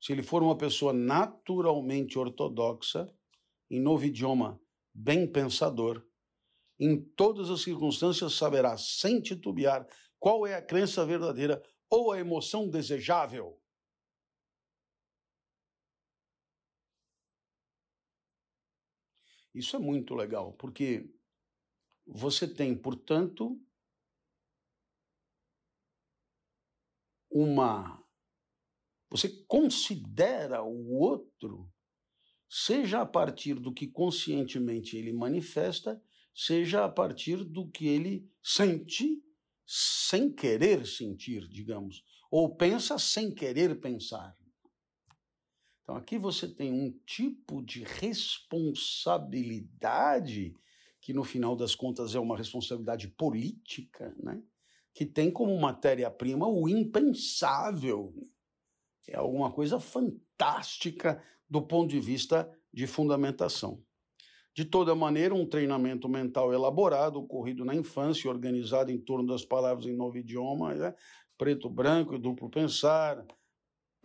Se 0.00 0.12
ele 0.12 0.22
for 0.22 0.42
uma 0.42 0.56
pessoa 0.56 0.92
naturalmente 0.92 2.18
ortodoxa, 2.18 3.06
em 3.70 3.80
novo 3.80 4.04
idioma, 4.06 4.58
bem 4.94 5.30
pensador, 5.30 6.02
em 6.78 6.98
todas 6.98 7.50
as 7.50 7.60
circunstâncias 7.60 8.32
saberá, 8.32 8.76
sem 8.78 9.20
titubear, 9.20 9.86
qual 10.18 10.46
é 10.46 10.54
a 10.54 10.62
crença 10.62 11.04
verdadeira 11.04 11.62
ou 11.90 12.10
a 12.10 12.18
emoção 12.18 12.68
desejável. 12.68 13.59
Isso 19.54 19.76
é 19.76 19.78
muito 19.78 20.14
legal, 20.14 20.52
porque 20.54 21.10
você 22.06 22.46
tem, 22.46 22.76
portanto, 22.76 23.60
uma. 27.30 28.02
Você 29.10 29.28
considera 29.46 30.62
o 30.62 30.92
outro 30.92 31.70
seja 32.50 33.00
a 33.00 33.06
partir 33.06 33.54
do 33.54 33.72
que 33.72 33.86
conscientemente 33.86 34.96
ele 34.96 35.12
manifesta, 35.12 36.02
seja 36.34 36.84
a 36.84 36.88
partir 36.88 37.44
do 37.44 37.70
que 37.70 37.86
ele 37.86 38.28
sente 38.42 39.22
sem 39.64 40.32
querer 40.32 40.84
sentir, 40.84 41.46
digamos, 41.46 42.02
ou 42.28 42.56
pensa 42.56 42.98
sem 42.98 43.32
querer 43.32 43.80
pensar. 43.80 44.36
Então 45.90 45.98
aqui 45.98 46.18
você 46.18 46.46
tem 46.46 46.72
um 46.72 46.92
tipo 47.04 47.60
de 47.60 47.82
responsabilidade 47.82 50.54
que 51.00 51.12
no 51.12 51.24
final 51.24 51.56
das 51.56 51.74
contas 51.74 52.14
é 52.14 52.20
uma 52.20 52.36
responsabilidade 52.36 53.08
política, 53.08 54.14
né? 54.22 54.40
Que 54.94 55.04
tem 55.04 55.32
como 55.32 55.60
matéria-prima 55.60 56.46
o 56.46 56.68
impensável. 56.68 58.14
É 59.08 59.16
alguma 59.16 59.50
coisa 59.50 59.80
fantástica 59.80 61.20
do 61.48 61.60
ponto 61.60 61.90
de 61.90 61.98
vista 61.98 62.48
de 62.72 62.86
fundamentação. 62.86 63.82
De 64.54 64.64
toda 64.64 64.94
maneira, 64.94 65.34
um 65.34 65.44
treinamento 65.44 66.08
mental 66.08 66.54
elaborado, 66.54 67.18
ocorrido 67.18 67.64
na 67.64 67.74
infância, 67.74 68.30
organizado 68.30 68.92
em 68.92 68.98
torno 68.98 69.26
das 69.26 69.44
palavras 69.44 69.86
em 69.86 69.96
novo 69.96 70.18
idioma, 70.18 70.72
né? 70.72 70.94
preto, 71.36 71.68
branco, 71.68 72.16
duplo 72.16 72.48
pensar, 72.48 73.26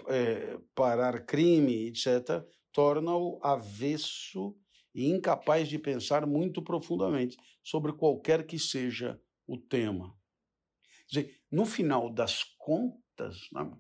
é, 0.07 0.57
parar 0.73 1.25
crime, 1.25 1.87
etc., 1.87 2.43
torna-o 2.71 3.39
avesso 3.41 4.55
e 4.93 5.09
incapaz 5.09 5.67
de 5.67 5.79
pensar 5.79 6.25
muito 6.25 6.61
profundamente 6.61 7.37
sobre 7.63 7.93
qualquer 7.93 8.45
que 8.45 8.59
seja 8.59 9.19
o 9.47 9.57
tema. 9.57 10.15
Quer 11.07 11.21
dizer, 11.21 11.41
no 11.51 11.65
final 11.65 12.09
das 12.09 12.43
contas, 12.57 13.47
né, 13.51 13.71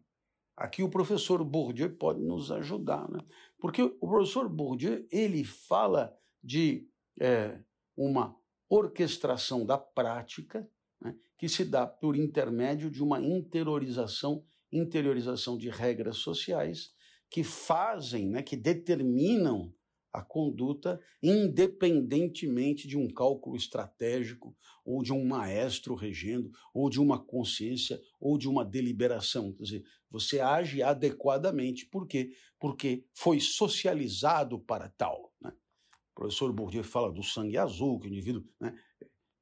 aqui 0.55 0.83
o 0.83 0.89
professor 0.89 1.43
Bourdieu 1.43 1.95
pode 1.95 2.21
nos 2.21 2.51
ajudar. 2.51 3.09
Né? 3.09 3.19
Porque 3.59 3.81
o 3.81 4.07
professor 4.07 4.47
Bourdieu 4.47 5.07
ele 5.11 5.43
fala 5.43 6.15
de 6.43 6.87
é, 7.19 7.59
uma 7.97 8.35
orquestração 8.69 9.65
da 9.65 9.77
prática 9.77 10.69
né, 11.01 11.15
que 11.37 11.49
se 11.49 11.65
dá 11.65 11.85
por 11.85 12.15
intermédio 12.15 12.89
de 12.89 13.03
uma 13.03 13.19
interiorização, 13.19 14.43
interiorização 14.71 15.57
de 15.57 15.69
regras 15.69 16.17
sociais 16.17 16.93
que 17.29 17.43
fazem, 17.43 18.29
né, 18.29 18.41
que 18.41 18.55
determinam 18.55 19.73
a 20.15 20.21
conduta 20.21 20.99
independentemente 21.21 22.87
de 22.87 22.97
um 22.97 23.09
cálculo 23.09 23.57
estratégico, 23.57 24.55
ou 24.85 25.03
de 25.03 25.11
um 25.11 25.25
maestro 25.25 25.93
regendo, 25.93 26.49
ou 26.73 26.89
de 26.89 27.01
uma 27.01 27.21
consciência, 27.21 27.99
ou 28.19 28.37
de 28.37 28.47
uma 28.47 28.63
deliberação. 28.63 29.51
Quer 29.51 29.63
dizer, 29.63 29.83
você 30.09 30.39
age 30.39 30.81
adequadamente. 30.81 31.85
Por 31.87 32.07
quê? 32.07 32.31
Porque 32.57 33.03
foi 33.13 33.41
socializado 33.41 34.57
para 34.57 34.87
tal. 34.87 35.33
Né? 35.41 35.51
O 35.51 36.15
professor 36.15 36.53
Bourdieu 36.53 36.83
fala 36.83 37.11
do 37.11 37.21
sangue 37.21 37.57
azul, 37.57 37.99
que 37.99 38.07
o 38.07 38.09
indivíduo, 38.09 38.45
né? 38.57 38.73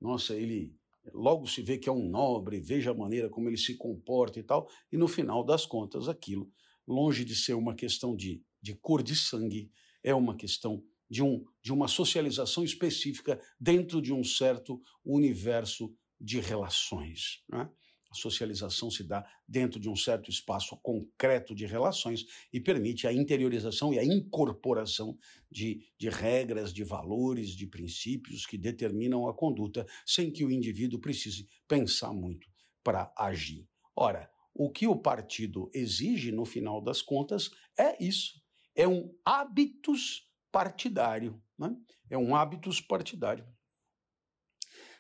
nossa, 0.01 0.35
ele 0.35 0.75
logo 1.11 1.47
se 1.47 1.61
vê 1.61 1.77
que 1.77 1.89
é 1.89 1.91
um 1.91 2.07
nobre, 2.07 2.59
veja 2.59 2.91
a 2.91 2.95
maneira 2.95 3.29
como 3.29 3.49
ele 3.49 3.57
se 3.57 3.75
comporta 3.75 4.39
e 4.39 4.43
tal, 4.43 4.69
e 4.91 4.97
no 4.97 5.07
final 5.07 5.43
das 5.43 5.65
contas, 5.65 6.07
aquilo, 6.07 6.49
longe 6.87 7.25
de 7.25 7.35
ser 7.35 7.53
uma 7.53 7.75
questão 7.75 8.15
de, 8.15 8.41
de 8.61 8.75
cor 8.75 9.01
de 9.01 9.15
sangue, 9.15 9.71
é 10.03 10.13
uma 10.13 10.35
questão 10.35 10.83
de, 11.09 11.23
um, 11.23 11.43
de 11.61 11.71
uma 11.71 11.87
socialização 11.87 12.63
específica 12.63 13.39
dentro 13.59 14.01
de 14.01 14.13
um 14.13 14.23
certo 14.23 14.81
universo 15.03 15.93
de 16.19 16.39
relações. 16.39 17.43
Né? 17.49 17.69
A 18.13 18.15
socialização 18.15 18.91
se 18.91 19.03
dá 19.03 19.25
dentro 19.47 19.79
de 19.79 19.89
um 19.89 19.95
certo 19.95 20.29
espaço 20.29 20.77
concreto 20.77 21.55
de 21.55 21.65
relações 21.65 22.25
e 22.53 22.59
permite 22.59 23.07
a 23.07 23.11
interiorização 23.11 23.91
e 23.91 23.97
a 23.97 24.05
incorporação 24.05 25.17
de, 25.51 25.83
de 25.97 26.09
regras, 26.09 26.71
de 26.71 26.83
valores, 26.83 27.49
de 27.49 27.65
princípios 27.65 28.45
que 28.45 28.57
determinam 28.57 29.27
a 29.27 29.33
conduta 29.33 29.85
sem 30.05 30.31
que 30.31 30.45
o 30.45 30.51
indivíduo 30.51 30.99
precise 30.99 31.49
pensar 31.67 32.13
muito 32.13 32.47
para 32.83 33.11
agir. 33.17 33.67
Ora, 33.95 34.29
o 34.53 34.69
que 34.69 34.87
o 34.87 34.95
partido 34.95 35.69
exige, 35.73 36.31
no 36.31 36.45
final 36.45 36.79
das 36.79 37.01
contas, 37.01 37.49
é 37.77 38.01
isso 38.03 38.43
é 38.75 38.87
um 38.87 39.13
hábitos 39.25 40.29
partidário. 40.51 41.41
Né? 41.57 41.75
É 42.09 42.17
um 42.17 42.35
hábitos 42.35 42.81
partidário. 42.81 43.45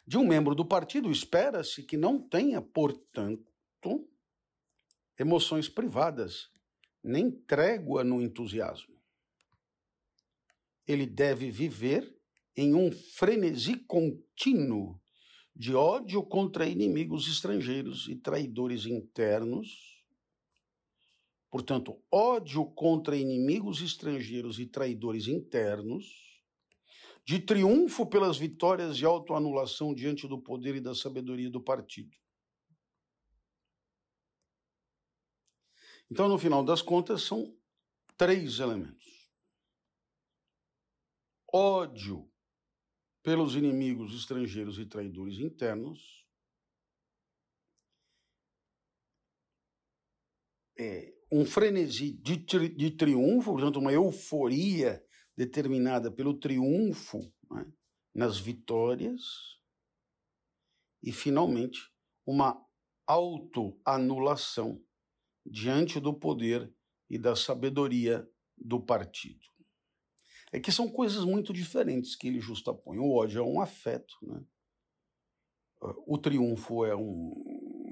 De 0.05 0.17
um 0.17 0.27
membro 0.27 0.53
do 0.53 0.65
partido, 0.65 1.09
espera-se 1.09 1.83
que 1.83 1.95
não 1.95 2.19
tenha, 2.19 2.61
portanto, 2.61 3.53
emoções 5.17 5.69
privadas, 5.69 6.49
nem 7.03 7.31
trégua 7.31 8.03
no 8.03 8.21
entusiasmo. 8.21 8.93
Ele 10.85 11.05
deve 11.05 11.49
viver 11.49 12.17
em 12.55 12.75
um 12.75 12.91
frenesi 12.91 13.77
contínuo 13.77 14.99
de 15.55 15.73
ódio 15.73 16.23
contra 16.23 16.67
inimigos 16.67 17.27
estrangeiros 17.27 18.07
e 18.09 18.15
traidores 18.15 18.85
internos. 18.85 20.03
Portanto, 21.49 22.01
ódio 22.11 22.65
contra 22.65 23.15
inimigos 23.15 23.81
estrangeiros 23.81 24.59
e 24.59 24.65
traidores 24.65 25.27
internos, 25.27 26.32
de 27.25 27.39
triunfo 27.39 28.05
pelas 28.05 28.37
vitórias 28.37 28.97
e 28.97 29.05
autoanulação 29.05 29.93
diante 29.93 30.27
do 30.27 30.41
poder 30.41 30.75
e 30.75 30.81
da 30.81 30.93
sabedoria 30.93 31.49
do 31.49 31.61
partido. 31.61 32.17
Então, 36.11 36.27
no 36.27 36.37
final 36.37 36.63
das 36.63 36.81
contas, 36.81 37.23
são 37.23 37.57
três 38.17 38.59
elementos: 38.59 39.31
ódio 41.51 42.29
pelos 43.23 43.55
inimigos 43.55 44.13
estrangeiros 44.13 44.77
e 44.77 44.85
traidores 44.85 45.39
internos, 45.39 46.27
é, 50.77 51.15
um 51.31 51.45
frenesi 51.45 52.11
de, 52.11 52.45
tri, 52.45 52.69
de 52.69 52.91
triunfo, 52.91 53.53
portanto, 53.53 53.79
uma 53.79 53.93
euforia 53.93 55.03
determinada 55.35 56.11
pelo 56.11 56.33
triunfo 56.33 57.19
né, 57.49 57.65
nas 58.13 58.37
vitórias, 58.37 59.21
e, 61.01 61.11
finalmente, 61.11 61.91
uma 62.25 62.65
autoanulação 63.05 64.81
diante 65.45 65.99
do 65.99 66.13
poder 66.13 66.73
e 67.09 67.17
da 67.17 67.35
sabedoria 67.35 68.27
do 68.57 68.79
partido. 68.79 69.45
É 70.51 70.59
que 70.59 70.71
são 70.71 70.89
coisas 70.89 71.25
muito 71.25 71.51
diferentes 71.51 72.15
que 72.15 72.27
ele 72.27 72.39
justapõe. 72.39 72.99
O 72.99 73.11
ódio 73.11 73.39
é 73.39 73.43
um 73.43 73.59
afeto, 73.59 74.15
né? 74.21 74.45
o 76.07 76.17
triunfo 76.17 76.85
é 76.85 76.95
um, 76.95 77.33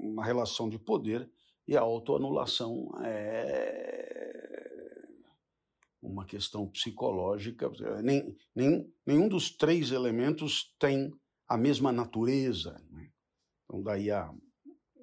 uma 0.02 0.24
relação 0.24 0.70
de 0.70 0.78
poder 0.78 1.30
e 1.68 1.76
a 1.76 1.80
autoanulação 1.80 2.90
é 3.04 4.31
uma 6.02 6.26
questão 6.26 6.68
psicológica. 6.68 7.70
Nem, 8.02 8.36
nem, 8.54 8.92
nenhum 9.06 9.28
dos 9.28 9.50
três 9.50 9.92
elementos 9.92 10.74
tem 10.78 11.12
a 11.48 11.56
mesma 11.56 11.92
natureza. 11.92 12.76
Né? 12.90 13.10
Então, 13.64 13.82
daí 13.82 14.10
a 14.10 14.34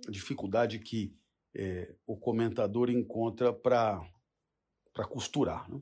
dificuldade 0.10 0.80
que 0.80 1.16
é, 1.56 1.96
o 2.06 2.18
comentador 2.18 2.90
encontra 2.90 3.54
para 3.54 4.02
costurar. 5.10 5.72
Né? 5.72 5.82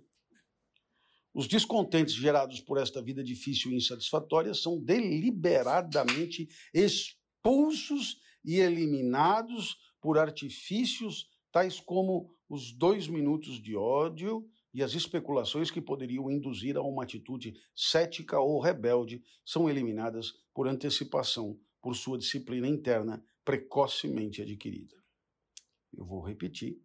Os 1.34 1.48
descontentes 1.48 2.14
gerados 2.14 2.62
por 2.62 2.78
esta 2.78 3.02
vida 3.02 3.24
difícil 3.24 3.72
e 3.72 3.76
insatisfatória 3.76 4.54
são 4.54 4.80
deliberadamente 4.80 6.48
expulsos 6.74 8.20
e 8.44 8.60
eliminados 8.60 9.76
por 10.02 10.18
artifícios 10.18 11.28
tais 11.52 11.80
como 11.80 12.36
os 12.50 12.72
dois 12.72 13.08
minutos 13.08 13.62
de 13.62 13.76
ódio 13.76 14.48
e 14.74 14.84
as 14.84 14.94
especulações 14.94 15.72
que 15.72 15.82
poderiam 15.82 16.30
induzir 16.30 16.78
a 16.78 16.82
uma 16.82 17.04
atitude 17.04 17.60
cética 17.76 18.40
ou 18.40 18.60
rebelde 18.60 19.24
são 19.46 19.70
eliminadas 19.70 20.34
por 20.54 20.68
antecipação, 20.68 21.60
por 21.82 21.96
sua 21.96 22.18
disciplina 22.18 22.68
interna 22.68 23.24
precocemente 23.44 24.42
adquirida. 24.42 24.96
Eu 25.96 26.06
vou 26.06 26.22
repetir. 26.22 26.80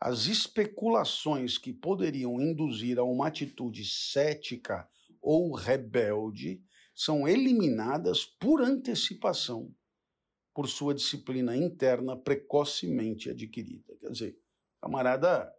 As 0.00 0.26
especulações 0.26 1.56
que 1.56 1.72
poderiam 1.72 2.40
induzir 2.40 2.98
a 2.98 3.04
uma 3.04 3.28
atitude 3.28 3.84
cética 3.84 4.88
ou 5.22 5.54
rebelde 5.54 6.62
são 6.94 7.26
eliminadas 7.26 8.24
por 8.24 8.60
antecipação, 8.60 9.74
por 10.52 10.68
sua 10.68 10.94
disciplina 10.94 11.56
interna 11.56 12.16
precocemente 12.16 13.30
adquirida. 13.30 13.96
Quer 13.98 14.10
dizer, 14.10 14.38
camarada 14.80 15.50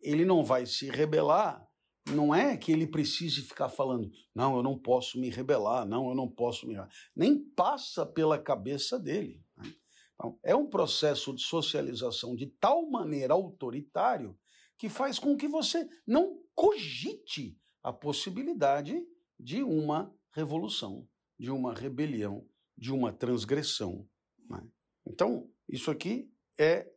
ele 0.00 0.24
não 0.24 0.44
vai 0.44 0.66
se 0.66 0.88
rebelar, 0.90 1.66
não 2.10 2.34
é 2.34 2.56
que 2.56 2.72
ele 2.72 2.86
precise 2.86 3.42
ficar 3.42 3.68
falando, 3.68 4.10
não, 4.34 4.56
eu 4.56 4.62
não 4.62 4.78
posso 4.78 5.20
me 5.20 5.28
rebelar, 5.28 5.86
não, 5.86 6.08
eu 6.08 6.14
não 6.14 6.28
posso 6.28 6.66
me. 6.66 6.74
Nem 7.14 7.38
passa 7.50 8.04
pela 8.04 8.38
cabeça 8.38 8.98
dele. 8.98 9.42
Né? 9.56 9.72
Então, 10.14 10.38
é 10.42 10.54
um 10.54 10.68
processo 10.68 11.34
de 11.34 11.42
socialização 11.42 12.34
de 12.34 12.46
tal 12.58 12.88
maneira 12.90 13.34
autoritário 13.34 14.38
que 14.76 14.88
faz 14.88 15.18
com 15.18 15.36
que 15.36 15.48
você 15.48 15.88
não 16.06 16.42
cogite 16.54 17.58
a 17.82 17.92
possibilidade 17.92 19.02
de 19.38 19.62
uma 19.62 20.14
revolução, 20.32 21.08
de 21.38 21.50
uma 21.50 21.74
rebelião, 21.74 22.46
de 22.76 22.92
uma 22.92 23.12
transgressão. 23.12 24.06
Né? 24.48 24.62
Então, 25.06 25.50
isso 25.68 25.90
aqui 25.90 26.30
é, 26.58 26.90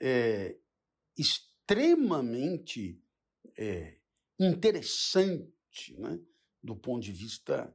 é 0.00 0.56
extremamente 1.70 3.00
é, 3.56 3.96
interessante 4.40 5.94
né, 5.96 6.18
do 6.60 6.74
ponto 6.74 7.00
de 7.00 7.12
vista 7.12 7.72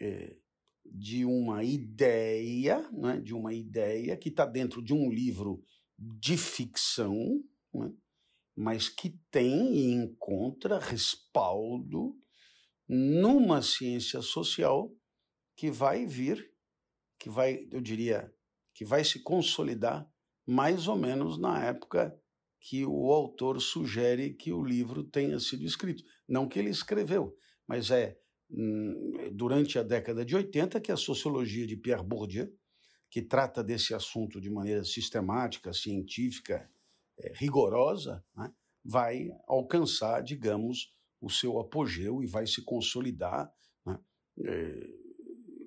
é, 0.00 0.34
de 0.82 1.26
uma 1.26 1.62
ideia, 1.62 2.90
né, 2.90 3.20
de 3.20 3.34
uma 3.34 3.52
ideia 3.52 4.16
que 4.16 4.30
está 4.30 4.46
dentro 4.46 4.82
de 4.82 4.94
um 4.94 5.10
livro 5.10 5.62
de 5.98 6.38
ficção, 6.38 7.44
né, 7.74 7.92
mas 8.56 8.88
que 8.88 9.10
tem 9.30 9.76
e 9.76 9.92
encontra 9.92 10.78
respaldo 10.78 12.18
numa 12.88 13.60
ciência 13.60 14.22
social 14.22 14.90
que 15.54 15.70
vai 15.70 16.06
vir, 16.06 16.50
que 17.18 17.28
vai, 17.28 17.68
eu 17.70 17.80
diria, 17.82 18.34
que 18.72 18.86
vai 18.86 19.04
se 19.04 19.22
consolidar 19.22 20.10
mais 20.46 20.88
ou 20.88 20.96
menos 20.96 21.38
na 21.38 21.62
época 21.62 22.18
que 22.64 22.82
o 22.86 23.12
autor 23.12 23.60
sugere 23.60 24.32
que 24.32 24.50
o 24.50 24.64
livro 24.64 25.04
tenha 25.04 25.38
sido 25.38 25.64
escrito. 25.64 26.02
Não 26.26 26.48
que 26.48 26.58
ele 26.58 26.70
escreveu, 26.70 27.36
mas 27.68 27.90
é 27.90 28.18
hum, 28.50 29.28
durante 29.32 29.78
a 29.78 29.82
década 29.82 30.24
de 30.24 30.34
80 30.34 30.80
que 30.80 30.90
a 30.90 30.96
sociologia 30.96 31.66
de 31.66 31.76
Pierre 31.76 32.02
Bourdieu, 32.02 32.50
que 33.10 33.20
trata 33.20 33.62
desse 33.62 33.92
assunto 33.92 34.40
de 34.40 34.48
maneira 34.48 34.82
sistemática, 34.82 35.74
científica, 35.74 36.66
é, 37.18 37.34
rigorosa, 37.34 38.24
né, 38.34 38.50
vai 38.82 39.28
alcançar, 39.46 40.22
digamos, 40.22 40.90
o 41.20 41.28
seu 41.28 41.60
apogeu 41.60 42.22
e 42.22 42.26
vai 42.26 42.46
se 42.46 42.62
consolidar 42.62 43.52
né, 43.84 43.98
é, 44.42 45.03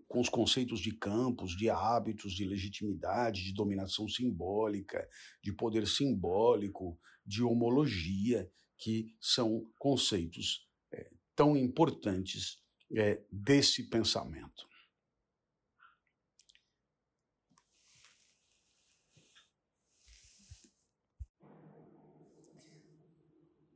com 0.08 0.20
os 0.20 0.30
conceitos 0.30 0.80
de 0.80 0.92
campos, 0.92 1.56
de 1.56 1.70
hábitos, 1.70 2.34
de 2.34 2.46
legitimidade, 2.46 3.44
de 3.44 3.54
dominação 3.54 4.08
simbólica, 4.08 5.08
de 5.44 5.52
poder 5.52 5.86
simbólico, 5.88 6.98
de 7.26 7.44
homologia, 7.44 8.50
que 8.78 9.16
são 9.20 9.70
conceitos 9.78 10.66
é, 10.94 11.10
tão 11.36 11.58
importantes 11.58 12.64
é, 12.96 13.22
desse 13.32 13.90
pensamento. 13.90 14.66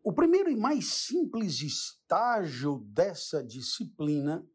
O 0.04 0.14
primeiro 0.14 0.50
e 0.50 0.56
mais 0.56 0.88
simples 0.88 1.62
estágio 1.62 2.80
dessa 2.92 3.44
disciplina 3.44 4.46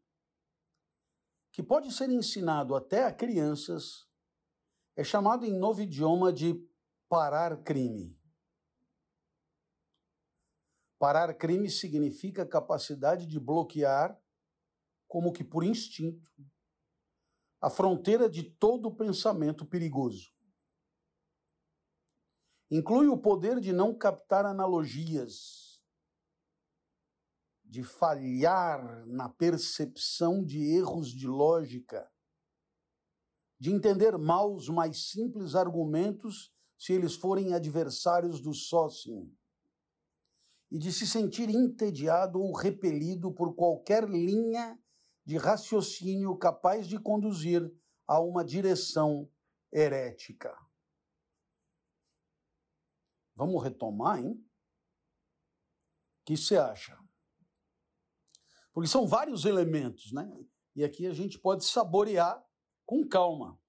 que 1.57 1.63
pode 1.63 1.91
ser 1.91 2.11
ensinado 2.11 2.75
até 2.75 3.03
a 3.03 3.11
crianças, 3.11 4.07
é 4.95 5.03
chamado 5.03 5.43
em 5.43 5.57
novo 5.57 5.81
idioma 5.81 6.31
de 6.31 6.53
parar 7.09 7.63
crime. 7.63 8.15
Parar 10.99 11.33
crime 11.33 11.67
significa 11.67 12.45
capacidade 12.45 13.25
de 13.25 13.39
bloquear, 13.39 14.21
como 15.07 15.33
que 15.33 15.43
por 15.43 15.63
instinto, 15.63 16.31
a 17.59 17.71
fronteira 17.71 18.29
de 18.29 18.43
todo 18.43 18.95
pensamento 18.95 19.65
perigoso. 19.65 20.31
Inclui 22.69 23.07
o 23.07 23.17
poder 23.17 23.59
de 23.59 23.73
não 23.73 23.97
captar 23.97 24.45
analogias, 24.45 25.66
de 27.67 27.83
falhar 27.83 29.05
na 29.07 29.27
percepção 29.27 30.43
de 30.43 30.59
erros 30.77 31.09
de 31.09 31.27
lógica, 31.27 32.09
de 33.59 33.71
entender 33.71 34.17
mal 34.17 34.53
os 34.53 34.69
mais 34.69 35.09
simples 35.09 35.53
argumentos 35.53 36.53
se 36.77 36.93
eles 36.93 37.15
forem 37.15 37.53
adversários 37.53 38.39
do 38.39 38.53
sócio, 38.53 39.29
e 40.69 40.77
de 40.77 40.91
se 40.91 41.07
sentir 41.07 41.49
entediado 41.49 42.39
ou 42.39 42.53
repelido 42.53 43.33
por 43.33 43.55
qualquer 43.55 44.07
linha 44.07 44.77
de 45.25 45.37
raciocínio 45.37 46.37
capaz 46.37 46.87
de 46.87 46.99
conduzir 46.99 47.61
a 48.05 48.19
uma 48.19 48.43
direção 48.43 49.29
herética. 49.71 50.55
Vamos 53.35 53.61
retomar, 53.63 54.19
hein? 54.19 54.33
O 54.33 56.25
que 56.25 56.37
você 56.37 56.57
acha? 56.57 56.97
Porque 58.77 58.87
são 58.87 59.07
vários 59.07 59.43
elementos, 59.43 60.11
né? 60.11 60.31
E 60.75 60.83
aqui 60.83 61.07
a 61.07 61.11
gente 61.11 61.39
pode 61.39 61.65
saborear 61.65 62.47
com 62.85 63.03
calma. 63.07 63.59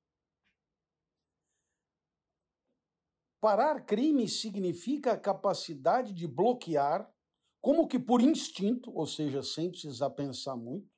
Parar 3.41 3.87
crime 3.87 4.29
significa 4.29 5.13
a 5.13 5.19
capacidade 5.19 6.13
de 6.13 6.29
bloquear, 6.29 7.11
como 7.59 7.89
que 7.89 7.99
por 7.99 8.21
instinto, 8.21 8.95
ou 8.95 9.07
seja, 9.07 9.43
sem 9.43 9.71
precisar 9.71 10.11
pensar 10.11 10.57
muito, 10.57 10.93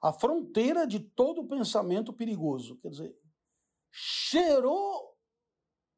a 0.00 0.12
fronteira 0.12 0.86
de 0.86 1.00
todo 1.00 1.48
pensamento 1.48 2.12
perigoso. 2.12 2.76
Quer 2.76 2.90
dizer, 2.90 3.18
cheirou 3.90 5.18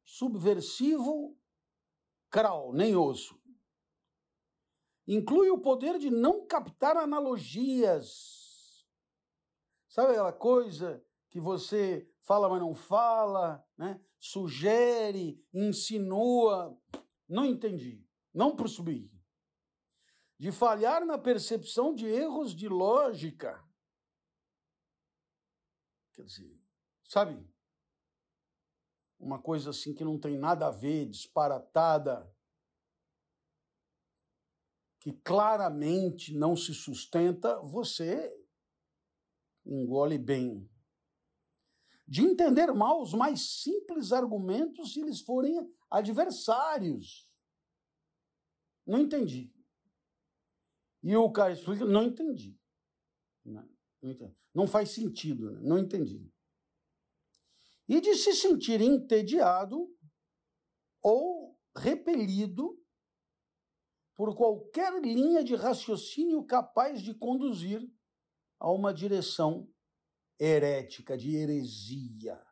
subversivo, 0.03 1.37
crau, 2.31 2.73
nem 2.73 2.95
osso 2.95 3.39
inclui 5.07 5.49
o 5.49 5.59
poder 5.59 5.97
de 5.97 6.09
não 6.09 6.45
captar 6.45 6.97
analogias. 6.97 8.85
Sabe 9.87 10.11
aquela 10.11 10.33
coisa 10.33 11.03
que 11.29 11.39
você 11.39 12.07
fala, 12.21 12.49
mas 12.49 12.59
não 12.59 12.75
fala, 12.75 13.65
né? 13.77 14.01
sugere, 14.19 15.41
insinua? 15.53 16.77
Não 17.27 17.45
entendi, 17.45 18.05
não 18.33 18.55
percebi. 18.55 19.11
De 20.37 20.51
falhar 20.51 21.05
na 21.05 21.17
percepção 21.17 21.95
de 21.95 22.05
erros 22.05 22.53
de 22.53 22.67
lógica. 22.67 23.63
Quer 26.13 26.23
dizer, 26.23 26.59
sabe? 27.03 27.47
Uma 29.19 29.41
coisa 29.41 29.71
assim 29.71 29.95
que 29.95 30.03
não 30.03 30.19
tem 30.19 30.37
nada 30.37 30.67
a 30.67 30.71
ver, 30.71 31.07
disparatada, 31.07 32.31
que 35.07 35.13
claramente 35.23 36.33
não 36.33 36.53
se 36.53 36.73
sustenta, 36.73 37.61
você 37.61 38.29
engole 39.65 40.17
bem. 40.17 40.69
De 42.05 42.21
entender 42.23 42.73
mal 42.73 43.01
os 43.01 43.13
mais 43.13 43.61
simples 43.61 44.11
argumentos 44.11 44.91
se 44.91 44.99
eles 44.99 45.21
forem 45.21 45.73
adversários. 45.89 47.25
Não 48.85 48.99
entendi. 48.99 49.49
E 51.01 51.15
o 51.15 51.31
cara 51.31 51.53
explica, 51.53 51.85
não 51.85 52.03
entendi. 52.03 52.59
Não, 53.45 53.65
não, 54.01 54.11
entendi. 54.11 54.35
não 54.53 54.67
faz 54.67 54.89
sentido, 54.89 55.51
né? 55.53 55.61
não 55.63 55.79
entendi. 55.79 56.29
E 57.87 58.01
de 58.01 58.13
se 58.15 58.33
sentir 58.33 58.81
entediado 58.81 59.89
ou 61.01 61.57
repelido 61.77 62.77
por 64.17 64.35
qualquer 64.35 64.99
linha 64.99 65.43
de 65.43 65.53
raciocínio 65.53 66.43
capaz 66.43 67.03
de 67.03 67.13
conduzir 67.13 67.87
a 68.59 68.71
uma 68.71 68.91
direção 68.91 69.71
herética, 70.39 71.15
de 71.15 71.35
heresia. 71.35 72.43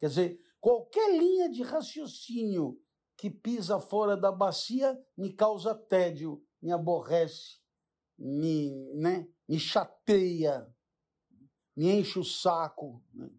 Quer 0.00 0.08
dizer, 0.08 0.40
qualquer 0.58 1.18
linha 1.18 1.50
de 1.50 1.62
raciocínio 1.62 2.82
que 3.14 3.30
pisa 3.30 3.78
fora 3.78 4.16
da 4.16 4.32
bacia 4.32 4.98
me 5.16 5.34
causa 5.34 5.74
tédio, 5.74 6.42
me 6.62 6.72
aborrece, 6.72 7.60
me, 8.18 8.70
né, 8.94 9.28
me 9.46 9.60
chateia, 9.60 10.66
me 11.76 11.90
enche 11.90 12.18
o 12.18 12.24
saco. 12.24 13.04
Né? 13.12 13.30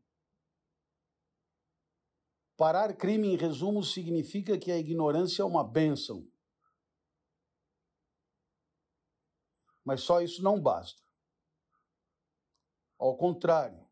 Parar 2.55 2.95
crime, 2.95 3.29
em 3.29 3.35
resumo, 3.35 3.83
significa 3.83 4.59
que 4.59 4.71
a 4.71 4.77
ignorância 4.77 5.41
é 5.41 5.45
uma 5.45 5.63
bênção. 5.63 6.31
Mas 9.83 10.01
só 10.01 10.21
isso 10.21 10.41
não 10.41 10.61
basta. 10.61 11.01
Ao 12.97 13.17
contrário. 13.17 13.83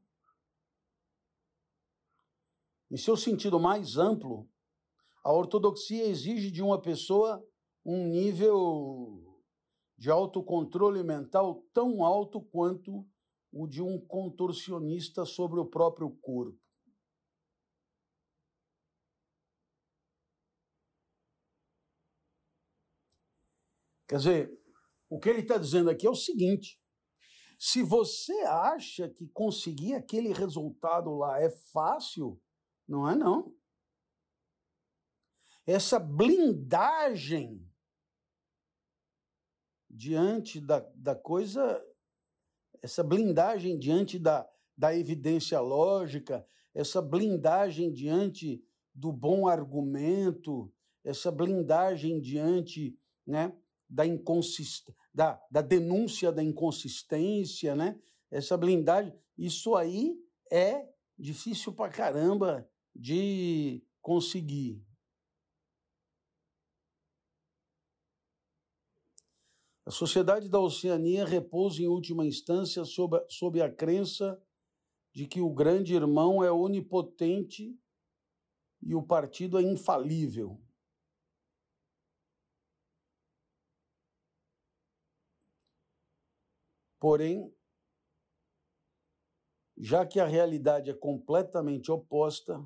Em 2.90 2.98
seu 2.98 3.16
sentido 3.16 3.60
mais 3.60 3.98
amplo, 3.98 4.50
a 5.24 5.32
ortodoxia 5.32 6.06
exige 6.06 6.52
de 6.52 6.62
uma 6.62 6.82
pessoa 6.82 7.46
um 7.86 8.08
nível 8.08 9.42
de 9.98 10.10
autocontrole 10.10 11.04
mental 11.04 11.64
tão 11.74 12.04
alto 12.04 12.42
quanto 12.42 13.06
o 13.52 13.68
de 13.68 13.82
um 13.82 14.00
contorcionista 14.00 15.26
sobre 15.26 15.60
o 15.60 15.66
próprio 15.66 16.10
corpo. 16.22 16.60
Quer 24.08 24.18
dizer, 24.18 24.61
o 25.12 25.20
que 25.20 25.28
ele 25.28 25.42
está 25.42 25.58
dizendo 25.58 25.90
aqui 25.90 26.08
é 26.08 26.10
o 26.10 26.16
seguinte: 26.16 26.80
se 27.60 27.84
você 27.84 28.34
acha 28.44 29.10
que 29.10 29.28
conseguir 29.28 29.94
aquele 29.94 30.32
resultado 30.32 31.14
lá 31.18 31.38
é 31.42 31.50
fácil, 31.50 32.42
não 32.88 33.08
é 33.08 33.14
não. 33.14 33.54
Essa 35.68 36.00
blindagem 36.00 37.70
diante 39.90 40.62
da, 40.62 40.80
da 40.96 41.14
coisa, 41.14 41.86
essa 42.82 43.04
blindagem 43.04 43.78
diante 43.78 44.18
da, 44.18 44.50
da 44.78 44.96
evidência 44.96 45.60
lógica, 45.60 46.48
essa 46.74 47.02
blindagem 47.02 47.92
diante 47.92 48.66
do 48.96 49.12
bom 49.12 49.46
argumento, 49.46 50.74
essa 51.04 51.30
blindagem 51.30 52.22
diante 52.22 52.98
né, 53.28 53.54
da, 53.90 54.06
inconsist... 54.06 54.90
da, 55.14 55.42
da 55.50 55.62
denúncia 55.62 56.32
da 56.32 56.44
inconsistência, 56.44 57.76
né? 57.76 58.00
essa 58.32 58.56
blindagem, 58.56 59.14
isso 59.38 59.76
aí 59.76 60.18
é 60.50 60.90
difícil 61.20 61.74
pra 61.74 61.90
caramba 61.90 62.68
de 62.96 63.84
conseguir. 64.02 64.82
A 69.86 69.92
sociedade 69.92 70.48
da 70.48 70.60
Oceania 70.60 71.26
repousa, 71.26 71.82
em 71.82 71.88
última 71.88 72.26
instância, 72.26 72.86
sob 72.86 73.20
sob 73.28 73.62
a 73.62 73.70
crença 73.70 74.42
de 75.14 75.28
que 75.28 75.42
o 75.42 75.50
grande 75.50 75.94
irmão 75.94 76.42
é 76.42 76.52
onipotente 76.52 77.78
e 78.82 78.96
o 78.96 79.04
partido 79.04 79.60
é 79.60 79.62
infalível. 79.62 80.62
Porém, 87.02 87.52
já 89.76 90.06
que 90.06 90.20
a 90.20 90.28
realidade 90.28 90.92
é 90.92 90.94
completamente 90.94 91.92
oposta, 91.92 92.64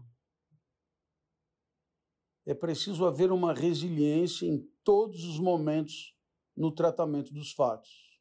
é 2.46 2.54
preciso 2.54 3.06
haver 3.06 3.32
uma 3.32 3.54
resiliência 3.54 4.46
em 4.46 4.60
todos 4.84 5.24
os 5.24 5.40
momentos 5.40 6.14
no 6.54 6.70
tratamento 6.70 7.34
dos 7.34 7.54
fatos. 7.54 8.20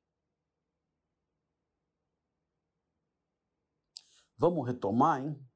Vamos 4.37 4.65
retomar, 4.69 5.21
hein? 5.21 5.49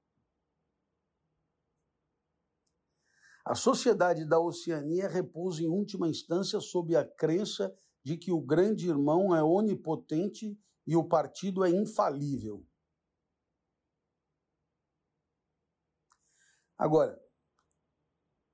A 3.44 3.54
sociedade 3.54 4.28
da 4.28 4.40
Oceania 4.40 5.08
repousa 5.08 5.62
em 5.62 5.68
última 5.68 6.08
instância 6.08 6.58
sob 6.58 6.96
a 6.96 7.04
crença 7.08 7.72
de 8.08 8.16
que 8.16 8.32
o 8.32 8.40
grande 8.40 8.88
irmão 8.88 9.36
é 9.36 9.42
onipotente 9.42 10.58
e 10.86 10.96
o 10.96 11.06
partido 11.06 11.62
é 11.62 11.68
infalível. 11.68 12.66
Agora, 16.78 17.22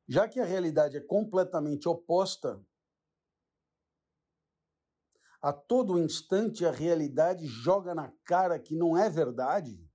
já 0.09 0.29
que 0.29 0.41
a 0.41 0.45
realidade 0.45 0.97
é 0.97 1.01
completamente 1.01 1.89
oposta, 1.89 2.61
a 5.41 5.53
todo 5.53 6.01
instante 6.01 6.67
a 6.67 6.73
realidade 6.73 7.47
joga 7.47 7.95
na 7.95 8.11
cara 8.25 8.59
que 8.59 8.75
não 8.75 8.99
é 8.99 9.09
verdade, 9.09 9.89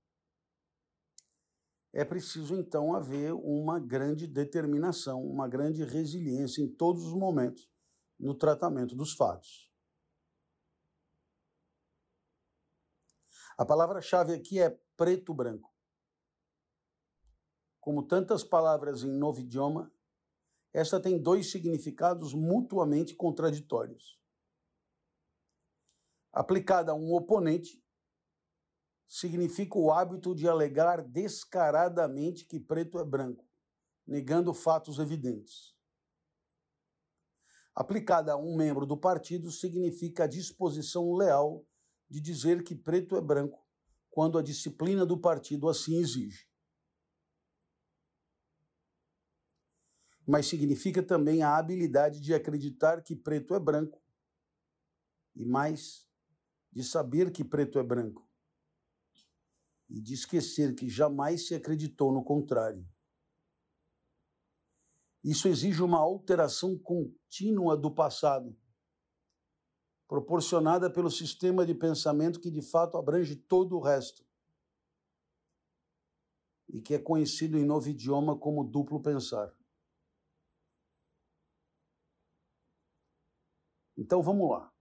é 1.92 2.02
preciso 2.02 2.56
então 2.56 2.94
haver 2.94 3.34
uma 3.34 3.78
grande 3.78 4.26
determinação, 4.26 5.22
uma 5.22 5.46
grande 5.46 5.84
resiliência 5.84 6.62
em 6.62 6.74
todos 6.74 7.04
os 7.04 7.12
momentos 7.12 7.68
no 8.20 8.34
tratamento 8.34 8.94
dos 8.94 9.14
fatos. 9.14 9.68
A 13.56 13.64
palavra-chave 13.64 14.34
aqui 14.34 14.60
é 14.60 14.70
preto-branco. 14.96 15.74
Como 17.80 18.06
tantas 18.06 18.44
palavras 18.44 19.02
em 19.02 19.10
novo 19.10 19.40
idioma, 19.40 19.92
esta 20.72 21.00
tem 21.00 21.20
dois 21.20 21.50
significados 21.50 22.34
mutuamente 22.34 23.14
contraditórios. 23.14 24.20
Aplicada 26.32 26.92
a 26.92 26.94
um 26.94 27.12
oponente, 27.14 27.82
significa 29.08 29.76
o 29.78 29.90
hábito 29.90 30.34
de 30.34 30.46
alegar 30.46 31.02
descaradamente 31.02 32.46
que 32.46 32.60
preto 32.60 32.98
é 32.98 33.04
branco, 33.04 33.44
negando 34.06 34.54
fatos 34.54 34.98
evidentes 34.98 35.79
aplicada 37.74 38.32
a 38.32 38.36
um 38.36 38.56
membro 38.56 38.84
do 38.86 38.96
partido 38.96 39.50
significa 39.50 40.24
a 40.24 40.26
disposição 40.26 41.14
leal 41.14 41.64
de 42.08 42.20
dizer 42.20 42.64
que 42.64 42.74
preto 42.74 43.16
é 43.16 43.20
branco 43.20 43.64
quando 44.10 44.36
a 44.36 44.42
disciplina 44.42 45.06
do 45.06 45.18
partido 45.18 45.68
assim 45.68 45.96
exige. 45.96 46.48
Mas 50.26 50.46
significa 50.46 51.02
também 51.02 51.42
a 51.42 51.56
habilidade 51.56 52.20
de 52.20 52.34
acreditar 52.34 53.02
que 53.02 53.16
preto 53.16 53.54
é 53.54 53.60
branco 53.60 54.02
e 55.34 55.44
mais 55.44 56.08
de 56.72 56.84
saber 56.84 57.32
que 57.32 57.44
preto 57.44 57.78
é 57.78 57.82
branco 57.82 58.28
e 59.88 60.00
de 60.00 60.14
esquecer 60.14 60.74
que 60.74 60.88
jamais 60.88 61.48
se 61.48 61.54
acreditou 61.54 62.12
no 62.12 62.22
contrário. 62.22 62.86
Isso 65.22 65.48
exige 65.48 65.82
uma 65.82 65.98
alteração 65.98 66.78
contínua 66.78 67.76
do 67.76 67.94
passado, 67.94 68.58
proporcionada 70.08 70.90
pelo 70.90 71.10
sistema 71.10 71.66
de 71.66 71.74
pensamento 71.74 72.40
que 72.40 72.50
de 72.50 72.62
fato 72.62 72.96
abrange 72.96 73.36
todo 73.36 73.76
o 73.76 73.80
resto 73.80 74.26
e 76.68 76.80
que 76.80 76.94
é 76.94 76.98
conhecido 76.98 77.58
em 77.58 77.64
novo 77.64 77.88
idioma 77.88 78.38
como 78.38 78.64
duplo 78.64 79.02
pensar. 79.02 79.54
Então 83.96 84.22
vamos 84.22 84.50
lá. 84.50 84.72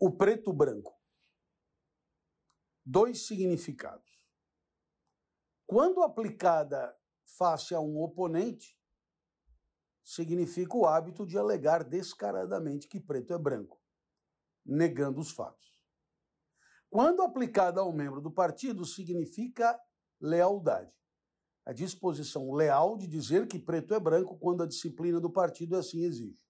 O 0.00 0.16
preto 0.16 0.52
branco. 0.52 0.96
dois 2.84 3.26
significados. 3.26 4.17
Quando 5.68 6.02
aplicada 6.02 6.96
face 7.36 7.74
a 7.74 7.80
um 7.80 8.00
oponente, 8.00 8.74
significa 10.02 10.74
o 10.74 10.86
hábito 10.86 11.26
de 11.26 11.36
alegar 11.36 11.84
descaradamente 11.84 12.88
que 12.88 12.98
preto 12.98 13.34
é 13.34 13.38
branco, 13.38 13.78
negando 14.64 15.20
os 15.20 15.30
fatos. 15.30 15.78
Quando 16.88 17.20
aplicada 17.20 17.82
ao 17.82 17.92
membro 17.92 18.22
do 18.22 18.32
partido, 18.32 18.86
significa 18.86 19.78
lealdade. 20.18 20.90
A 21.66 21.74
disposição 21.74 22.50
leal 22.54 22.96
de 22.96 23.06
dizer 23.06 23.46
que 23.46 23.58
preto 23.58 23.92
é 23.92 24.00
branco 24.00 24.38
quando 24.38 24.62
a 24.62 24.66
disciplina 24.66 25.20
do 25.20 25.30
partido 25.30 25.76
assim 25.76 26.02
exige. 26.02 26.42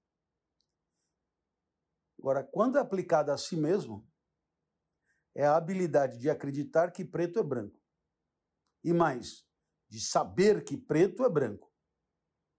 Agora, 2.20 2.44
quando 2.44 2.78
é 2.78 2.80
aplicada 2.80 3.34
a 3.34 3.36
si 3.36 3.56
mesmo, 3.56 4.08
é 5.34 5.44
a 5.44 5.56
habilidade 5.56 6.18
de 6.18 6.30
acreditar 6.30 6.92
que 6.92 7.04
preto 7.04 7.40
é 7.40 7.42
branco. 7.42 7.77
E 8.88 8.92
mais, 8.94 9.46
de 9.86 10.00
saber 10.00 10.64
que 10.64 10.74
preto 10.74 11.22
é 11.22 11.28
branco. 11.28 11.70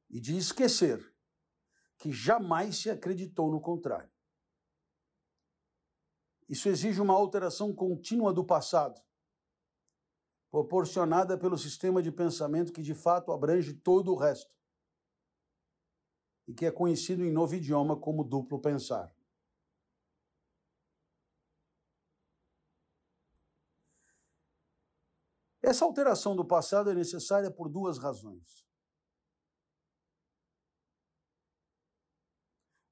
E 0.08 0.20
de 0.20 0.38
esquecer 0.38 1.04
que 1.98 2.12
jamais 2.12 2.78
se 2.78 2.88
acreditou 2.88 3.50
no 3.50 3.60
contrário. 3.60 4.12
Isso 6.48 6.70
exige 6.70 7.02
uma 7.02 7.16
alteração 7.16 7.74
contínua 7.74 8.32
do 8.32 8.46
passado, 8.46 9.02
proporcionada 10.52 11.36
pelo 11.36 11.58
sistema 11.58 12.00
de 12.00 12.12
pensamento 12.12 12.72
que 12.72 12.84
de 12.84 12.94
fato 12.94 13.32
abrange 13.32 13.74
todo 13.74 14.12
o 14.12 14.16
resto 14.16 14.54
e 16.48 16.54
que 16.54 16.68
é 16.68 16.72
conhecido 16.72 17.26
em 17.26 17.32
novo 17.32 17.56
idioma 17.56 18.00
como 18.00 18.24
duplo 18.24 18.62
pensar. 18.62 19.12
Essa 25.62 25.84
alteração 25.84 26.36
do 26.36 26.46
passado 26.46 26.90
é 26.90 26.96
necessária 26.96 27.52
por 27.52 27.68
duas 27.68 27.98
razões. 27.98 28.66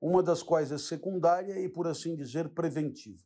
Uma 0.02 0.22
das 0.22 0.44
quais 0.44 0.72
é 0.72 0.78
secundária 0.78 1.60
e, 1.60 1.70
por 1.70 1.88
assim 1.88 2.16
dizer, 2.16 2.54
preventiva. 2.54 3.26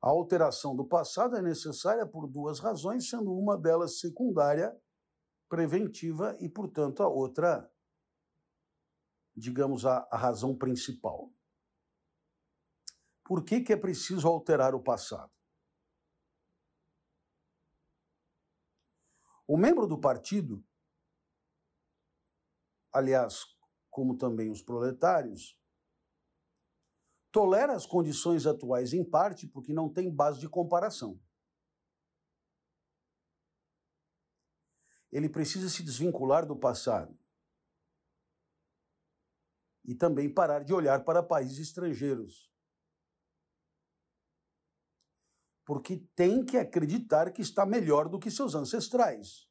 A 0.00 0.10
alteração 0.10 0.76
do 0.76 0.84
passado 0.86 1.36
é 1.36 1.42
necessária 1.42 2.06
por 2.06 2.28
duas 2.28 2.60
razões, 2.60 3.08
sendo 3.08 3.32
uma 3.32 3.56
delas 3.56 3.98
secundária, 3.98 4.76
preventiva, 5.48 6.36
e, 6.40 6.48
portanto, 6.48 7.02
a 7.02 7.08
outra, 7.08 7.70
digamos, 9.34 9.84
a, 9.84 10.06
a 10.10 10.16
razão 10.16 10.56
principal. 10.56 11.32
Por 13.28 13.44
que, 13.44 13.60
que 13.60 13.74
é 13.74 13.76
preciso 13.76 14.26
alterar 14.26 14.74
o 14.74 14.82
passado? 14.82 15.30
O 19.46 19.54
membro 19.54 19.86
do 19.86 20.00
partido, 20.00 20.66
aliás, 22.90 23.44
como 23.90 24.16
também 24.16 24.50
os 24.50 24.62
proletários, 24.62 25.60
tolera 27.30 27.74
as 27.74 27.84
condições 27.84 28.46
atuais 28.46 28.94
em 28.94 29.04
parte 29.04 29.46
porque 29.46 29.74
não 29.74 29.92
tem 29.92 30.10
base 30.10 30.40
de 30.40 30.48
comparação. 30.48 31.20
Ele 35.12 35.28
precisa 35.28 35.68
se 35.68 35.82
desvincular 35.82 36.46
do 36.46 36.58
passado 36.58 37.14
e 39.84 39.94
também 39.94 40.32
parar 40.32 40.64
de 40.64 40.72
olhar 40.72 41.04
para 41.04 41.22
países 41.22 41.58
estrangeiros. 41.58 42.48
Porque 45.68 45.98
tem 46.16 46.42
que 46.42 46.56
acreditar 46.56 47.30
que 47.30 47.42
está 47.42 47.66
melhor 47.66 48.08
do 48.08 48.18
que 48.18 48.30
seus 48.30 48.54
ancestrais. 48.54 49.46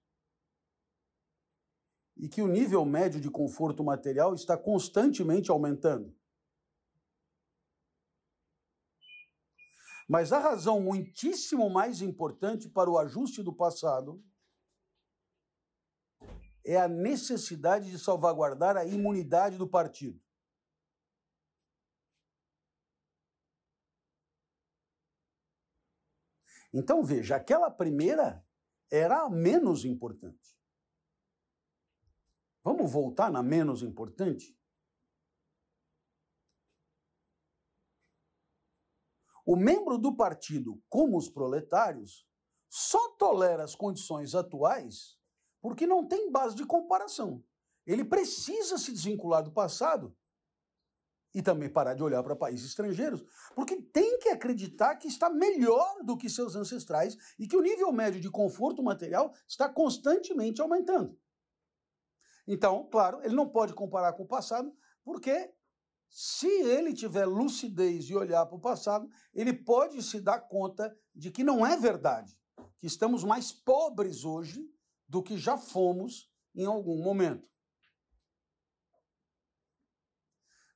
E 2.17 2.27
que 2.27 2.41
o 2.41 2.47
nível 2.47 2.83
médio 2.83 3.21
de 3.21 3.29
conforto 3.29 3.83
material 3.83 4.33
está 4.33 4.57
constantemente 4.57 5.51
aumentando. 5.51 6.11
Mas 10.09 10.33
a 10.33 10.39
razão 10.39 10.81
muitíssimo 10.81 11.69
mais 11.69 12.01
importante 12.01 12.67
para 12.67 12.89
o 12.89 12.97
ajuste 12.97 13.43
do 13.43 13.55
passado 13.55 14.19
é 16.65 16.77
a 16.77 16.87
necessidade 16.87 17.91
de 17.91 17.99
salvaguardar 17.99 18.75
a 18.75 18.83
imunidade 18.85 19.55
do 19.55 19.69
partido. 19.69 20.19
Então 26.73 27.03
veja, 27.03 27.35
aquela 27.35 27.69
primeira 27.69 28.45
era 28.91 29.23
a 29.23 29.29
menos 29.29 29.85
importante. 29.85 30.57
Vamos 32.63 32.91
voltar 32.91 33.31
na 33.31 33.41
menos 33.41 33.81
importante? 33.81 34.57
O 39.45 39.55
membro 39.55 39.97
do 39.97 40.13
partido, 40.15 40.81
como 40.89 41.17
os 41.17 41.29
proletários, 41.29 42.27
só 42.69 43.15
tolera 43.15 43.63
as 43.63 43.75
condições 43.75 44.35
atuais 44.35 45.17
porque 45.61 45.87
não 45.87 46.07
tem 46.07 46.31
base 46.31 46.55
de 46.55 46.65
comparação. 46.65 47.43
Ele 47.85 48.03
precisa 48.03 48.77
se 48.77 48.91
desvincular 48.91 49.43
do 49.43 49.51
passado 49.51 50.16
e 51.33 51.41
também 51.41 51.69
parar 51.69 51.93
de 51.93 52.03
olhar 52.03 52.23
para 52.23 52.35
países 52.35 52.67
estrangeiros, 52.67 53.23
porque 53.55 53.81
tem 53.81 54.17
que 54.19 54.29
acreditar 54.29 54.95
que 54.95 55.07
está 55.07 55.29
melhor 55.29 56.03
do 56.03 56.17
que 56.17 56.29
seus 56.29 56.55
ancestrais 56.55 57.17
e 57.37 57.47
que 57.47 57.55
o 57.55 57.61
nível 57.61 57.91
médio 57.91 58.19
de 58.19 58.29
conforto 58.29 58.81
material 58.81 59.33
está 59.47 59.69
constantemente 59.69 60.61
aumentando. 60.61 61.17
Então, 62.47 62.87
claro, 62.89 63.19
ele 63.23 63.35
não 63.35 63.47
pode 63.47 63.73
comparar 63.73 64.13
com 64.13 64.23
o 64.23 64.27
passado, 64.27 64.73
porque 65.03 65.53
se 66.09 66.47
ele 66.47 66.93
tiver 66.93 67.25
lucidez 67.25 68.09
e 68.09 68.15
olhar 68.15 68.45
para 68.45 68.55
o 68.55 68.61
passado, 68.61 69.09
ele 69.33 69.53
pode 69.53 70.01
se 70.01 70.21
dar 70.21 70.39
conta 70.39 70.95
de 71.13 71.29
que 71.29 71.43
não 71.43 71.65
é 71.65 71.75
verdade, 71.75 72.39
que 72.79 72.87
estamos 72.87 73.23
mais 73.23 73.51
pobres 73.51 74.23
hoje 74.23 74.65
do 75.07 75.21
que 75.21 75.37
já 75.37 75.57
fomos 75.57 76.31
em 76.55 76.65
algum 76.65 77.03
momento. 77.03 77.47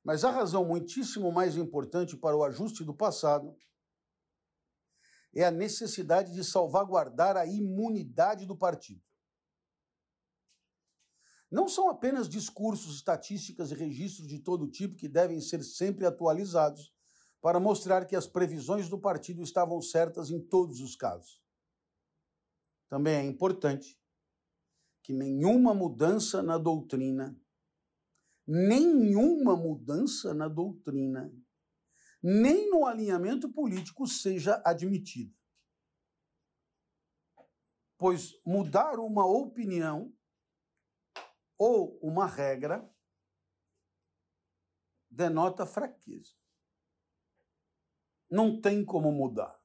Mas 0.04 0.24
a 0.24 0.30
razão 0.30 0.64
muitíssimo 0.64 1.30
mais 1.30 1.56
importante 1.56 2.16
para 2.16 2.36
o 2.36 2.42
ajuste 2.42 2.84
do 2.84 2.94
passado 2.94 3.56
é 5.34 5.44
a 5.44 5.50
necessidade 5.50 6.32
de 6.32 6.44
salvaguardar 6.44 7.36
a 7.36 7.46
imunidade 7.46 8.44
do 8.44 8.56
partido. 8.56 9.02
Não 11.50 11.68
são 11.68 11.90
apenas 11.90 12.28
discursos, 12.28 12.96
estatísticas 12.96 13.70
e 13.70 13.74
registros 13.74 14.26
de 14.26 14.38
todo 14.38 14.70
tipo 14.70 14.96
que 14.96 15.08
devem 15.08 15.40
ser 15.40 15.62
sempre 15.62 16.06
atualizados 16.06 16.92
para 17.42 17.60
mostrar 17.60 18.06
que 18.06 18.16
as 18.16 18.26
previsões 18.26 18.88
do 18.88 18.98
partido 18.98 19.42
estavam 19.42 19.80
certas 19.82 20.30
em 20.30 20.40
todos 20.40 20.80
os 20.80 20.96
casos. 20.96 21.42
Também 22.88 23.16
é 23.16 23.24
importante 23.24 23.98
que 25.02 25.12
nenhuma 25.12 25.74
mudança 25.74 26.42
na 26.42 26.56
doutrina, 26.56 27.36
nenhuma 28.46 29.56
mudança 29.56 30.34
na 30.34 30.48
doutrina, 30.48 31.32
nem 32.22 32.70
no 32.70 32.86
alinhamento 32.86 33.52
político 33.52 34.06
seja 34.06 34.62
admitida. 34.64 35.34
Pois 37.96 38.32
mudar 38.44 38.98
uma 38.98 39.24
opinião 39.26 40.12
ou 41.56 41.98
uma 42.02 42.26
regra 42.26 42.88
denota 45.08 45.66
fraqueza. 45.66 46.34
Não 48.30 48.60
tem 48.60 48.84
como 48.84 49.12
mudar. 49.12 49.62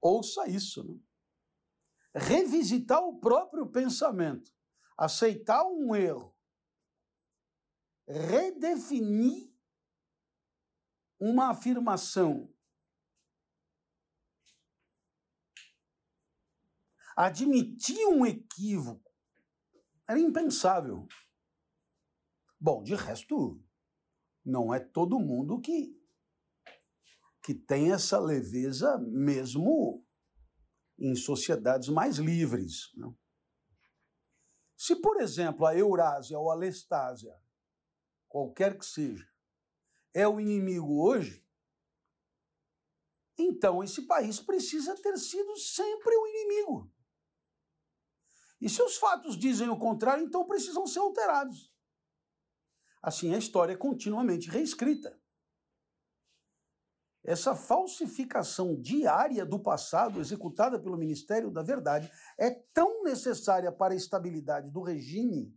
Ouça 0.00 0.46
isso. 0.48 0.84
Né? 0.84 1.00
Revisitar 2.14 3.02
o 3.02 3.18
próprio 3.18 3.66
pensamento, 3.66 4.52
aceitar 4.96 5.64
um 5.64 5.94
erro, 5.94 6.36
redefinir 8.06 9.50
uma 11.18 11.50
afirmação 11.50 12.52
Admitir 17.16 18.06
um 18.06 18.24
equívoco 18.24 19.12
era 20.08 20.18
impensável. 20.18 21.06
Bom, 22.58 22.82
de 22.82 22.94
resto, 22.94 23.62
não 24.44 24.72
é 24.72 24.80
todo 24.80 25.20
mundo 25.20 25.60
que, 25.60 25.94
que 27.42 27.54
tem 27.54 27.92
essa 27.92 28.18
leveza 28.18 28.98
mesmo 28.98 30.04
em 31.02 31.16
sociedades 31.16 31.88
mais 31.88 32.18
livres. 32.18 32.92
Não? 32.94 33.16
Se, 34.76 34.96
por 34.96 35.20
exemplo, 35.20 35.66
a 35.66 35.76
Eurásia 35.76 36.38
ou 36.38 36.50
a 36.50 36.54
Lestásia, 36.54 37.34
qualquer 38.28 38.78
que 38.78 38.86
seja, 38.86 39.28
é 40.14 40.26
o 40.28 40.40
inimigo 40.40 41.02
hoje, 41.02 41.44
então 43.36 43.82
esse 43.82 44.06
país 44.06 44.40
precisa 44.40 44.94
ter 45.00 45.16
sido 45.18 45.56
sempre 45.56 46.14
o 46.14 46.26
inimigo. 46.26 46.92
E 48.60 48.68
se 48.68 48.80
os 48.80 48.96
fatos 48.96 49.36
dizem 49.36 49.68
o 49.68 49.78
contrário, 49.78 50.24
então 50.24 50.46
precisam 50.46 50.86
ser 50.86 51.00
alterados. 51.00 51.72
Assim 53.02 53.34
a 53.34 53.38
história 53.38 53.72
é 53.72 53.76
continuamente 53.76 54.48
reescrita. 54.48 55.20
Essa 57.24 57.54
falsificação 57.54 58.74
diária 58.74 59.46
do 59.46 59.58
passado, 59.58 60.20
executada 60.20 60.78
pelo 60.78 60.98
Ministério 60.98 61.50
da 61.50 61.62
Verdade, 61.62 62.10
é 62.36 62.50
tão 62.50 63.04
necessária 63.04 63.70
para 63.70 63.94
a 63.94 63.96
estabilidade 63.96 64.70
do 64.70 64.82
regime 64.82 65.54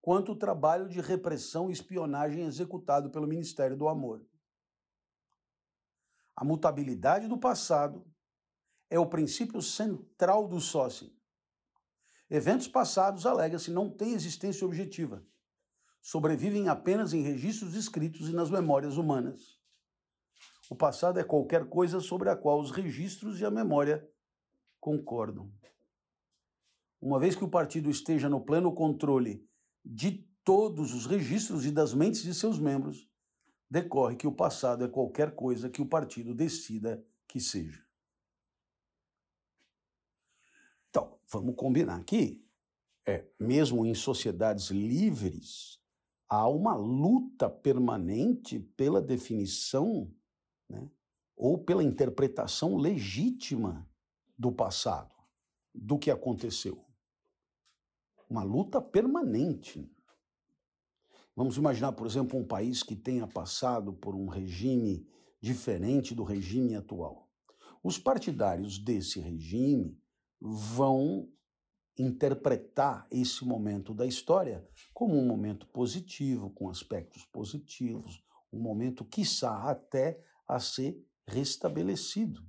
quanto 0.00 0.32
o 0.32 0.38
trabalho 0.38 0.88
de 0.88 1.00
repressão 1.00 1.68
e 1.68 1.72
espionagem 1.72 2.44
executado 2.44 3.10
pelo 3.10 3.26
Ministério 3.26 3.76
do 3.76 3.88
Amor. 3.88 4.24
A 6.36 6.44
mutabilidade 6.44 7.28
do 7.28 7.38
passado 7.38 8.06
é 8.90 8.98
o 8.98 9.08
princípio 9.08 9.62
central 9.62 10.48
do 10.48 10.60
sócio. 10.60 11.10
Eventos 12.28 12.68
passados, 12.68 13.26
alega-se, 13.26 13.70
não 13.70 13.90
têm 13.90 14.14
existência 14.14 14.66
objetiva. 14.66 15.24
Sobrevivem 16.00 16.68
apenas 16.68 17.12
em 17.12 17.22
registros 17.22 17.74
escritos 17.74 18.28
e 18.28 18.32
nas 18.32 18.50
memórias 18.50 18.96
humanas. 18.96 19.58
O 20.74 20.76
passado 20.76 21.20
é 21.20 21.22
qualquer 21.22 21.68
coisa 21.68 22.00
sobre 22.00 22.28
a 22.28 22.34
qual 22.34 22.58
os 22.58 22.72
registros 22.72 23.40
e 23.40 23.44
a 23.44 23.50
memória 23.50 24.04
concordam. 24.80 25.48
Uma 27.00 27.20
vez 27.20 27.36
que 27.36 27.44
o 27.44 27.48
partido 27.48 27.88
esteja 27.88 28.28
no 28.28 28.40
pleno 28.40 28.74
controle 28.74 29.48
de 29.84 30.28
todos 30.42 30.92
os 30.92 31.06
registros 31.06 31.64
e 31.64 31.70
das 31.70 31.94
mentes 31.94 32.24
de 32.24 32.34
seus 32.34 32.58
membros, 32.58 33.08
decorre 33.70 34.16
que 34.16 34.26
o 34.26 34.32
passado 34.32 34.82
é 34.82 34.88
qualquer 34.88 35.36
coisa 35.36 35.70
que 35.70 35.80
o 35.80 35.86
partido 35.86 36.34
decida 36.34 37.06
que 37.28 37.38
seja. 37.38 37.86
Então, 40.90 41.20
vamos 41.30 41.54
combinar 41.54 42.00
aqui. 42.00 42.44
É, 43.06 43.24
mesmo 43.38 43.86
em 43.86 43.94
sociedades 43.94 44.70
livres, 44.70 45.80
há 46.28 46.48
uma 46.48 46.74
luta 46.74 47.48
permanente 47.48 48.58
pela 48.58 49.00
definição 49.00 50.12
né, 50.68 50.90
ou 51.36 51.58
pela 51.58 51.82
interpretação 51.82 52.76
legítima 52.76 53.88
do 54.38 54.52
passado, 54.52 55.14
do 55.74 55.98
que 55.98 56.10
aconteceu 56.10 56.84
uma 58.28 58.42
luta 58.42 58.80
permanente. 58.80 59.88
Vamos 61.36 61.56
imaginar, 61.56 61.92
por 61.92 62.06
exemplo, 62.06 62.38
um 62.38 62.44
país 62.44 62.82
que 62.82 62.96
tenha 62.96 63.26
passado 63.26 63.92
por 63.92 64.14
um 64.14 64.26
regime 64.26 65.06
diferente 65.40 66.14
do 66.14 66.24
regime 66.24 66.74
atual. 66.74 67.28
Os 67.82 67.98
partidários 67.98 68.78
desse 68.78 69.20
regime 69.20 69.96
vão 70.40 71.28
interpretar 71.98 73.06
esse 73.10 73.44
momento 73.44 73.94
da 73.94 74.06
história 74.06 74.66
como 74.92 75.16
um 75.16 75.26
momento 75.26 75.66
positivo, 75.68 76.50
com 76.50 76.68
aspectos 76.68 77.24
positivos, 77.26 78.22
um 78.52 78.58
momento, 78.58 79.04
quiçá, 79.04 79.70
até 79.70 80.20
a 80.46 80.58
ser 80.58 80.96
restabelecido. 81.26 82.42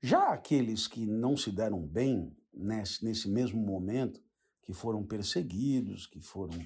Já 0.00 0.32
aqueles 0.32 0.86
que 0.86 1.06
não 1.06 1.36
se 1.36 1.50
deram 1.50 1.86
bem 1.86 2.36
nesse, 2.52 3.04
nesse 3.04 3.28
mesmo 3.28 3.60
momento 3.60 4.22
que 4.62 4.72
foram 4.72 5.04
perseguidos, 5.04 6.06
que 6.06 6.20
foram 6.20 6.58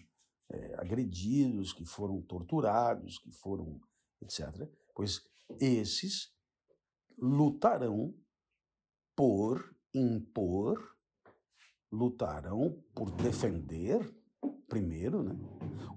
é, 0.49 0.75
agredidos, 0.81 1.73
que 1.73 1.85
foram 1.85 2.21
torturados, 2.23 3.19
que 3.19 3.31
foram 3.31 3.81
etc. 4.21 4.69
Pois 4.95 5.23
esses 5.59 6.33
lutarão 7.19 8.15
por 9.17 9.77
impor, 9.95 10.97
lutarão 11.91 12.83
por 12.95 13.11
defender, 13.11 14.15
primeiro, 14.69 15.23
né, 15.23 15.37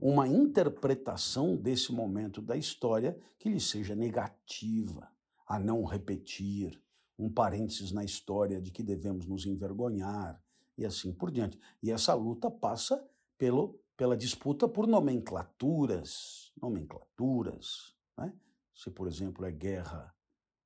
uma 0.01 0.27
interpretação 0.27 1.55
desse 1.55 1.93
momento 1.93 2.41
da 2.41 2.57
história 2.57 3.17
que 3.37 3.49
lhe 3.49 3.59
seja 3.59 3.95
negativa, 3.95 5.09
a 5.47 5.59
não 5.59 5.83
repetir, 5.85 6.81
um 7.17 7.29
parênteses 7.29 7.91
na 7.91 8.03
história 8.03 8.59
de 8.59 8.71
que 8.71 8.81
devemos 8.81 9.27
nos 9.27 9.45
envergonhar, 9.45 10.43
e 10.77 10.85
assim 10.85 11.13
por 11.13 11.31
diante. 11.31 11.59
E 11.81 11.91
essa 11.91 12.13
luta 12.15 12.49
passa 12.49 13.07
pelo, 13.37 13.79
pela 13.95 14.17
disputa 14.17 14.67
por 14.67 14.87
nomenclaturas, 14.87 16.51
nomenclaturas, 16.59 17.95
né? 18.17 18.33
Se, 18.73 18.89
por 18.89 19.07
exemplo, 19.07 19.45
é 19.45 19.51
guerra 19.51 20.13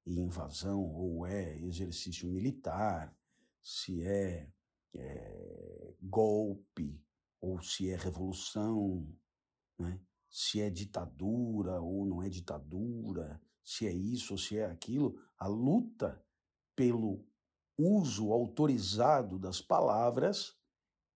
e 0.05 0.17
invasão 0.17 0.81
ou 0.81 1.27
é 1.27 1.57
exercício 1.59 2.29
militar, 2.29 3.13
se 3.61 4.01
é, 4.03 4.49
é 4.95 5.93
golpe 6.01 7.01
ou 7.39 7.61
se 7.61 7.89
é 7.89 7.95
revolução, 7.95 9.07
né? 9.77 9.99
se 10.29 10.61
é 10.61 10.69
ditadura 10.69 11.79
ou 11.81 12.05
não 12.05 12.21
é 12.21 12.29
ditadura, 12.29 13.41
se 13.63 13.87
é 13.87 13.91
isso 13.91 14.33
ou 14.33 14.37
se 14.37 14.57
é 14.57 14.65
aquilo, 14.65 15.19
a 15.37 15.47
luta 15.47 16.23
pelo 16.75 17.25
uso 17.77 18.31
autorizado 18.31 19.37
das 19.37 19.61
palavras 19.61 20.55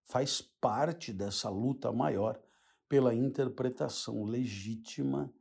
faz 0.03 0.41
parte 0.41 1.13
dessa 1.13 1.49
luta 1.49 1.91
maior 1.91 2.41
pela 2.87 3.15
interpretação 3.15 4.23
legítima, 4.23 5.33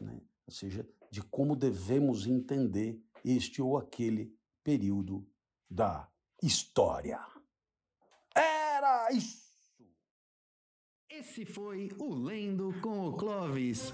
né? 0.00 0.20
ou 0.46 0.52
seja, 0.52 0.86
de 1.10 1.22
como 1.22 1.56
devemos 1.56 2.26
entender 2.26 3.02
este 3.24 3.62
ou 3.62 3.78
aquele 3.78 4.36
período 4.62 5.26
da 5.68 6.08
história. 6.42 7.18
Era 8.34 9.10
isso! 9.12 9.39
Esse 11.12 11.44
foi 11.44 11.90
o 11.98 12.14
Lendo 12.14 12.72
com 12.80 13.08
o 13.08 13.12
Clovis. 13.12 13.92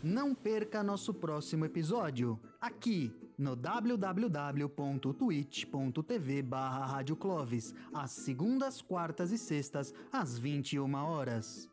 Não 0.00 0.32
perca 0.34 0.80
nosso 0.80 1.12
próximo 1.12 1.64
episódio, 1.64 2.38
aqui 2.60 3.12
no 3.36 3.56
www.twitch.tv 3.56 6.42
barra 6.42 7.04
às 7.92 8.12
segundas, 8.12 8.80
quartas 8.80 9.32
e 9.32 9.38
sextas, 9.38 9.92
às 10.12 10.38
21 10.38 10.94
horas. 10.94 11.68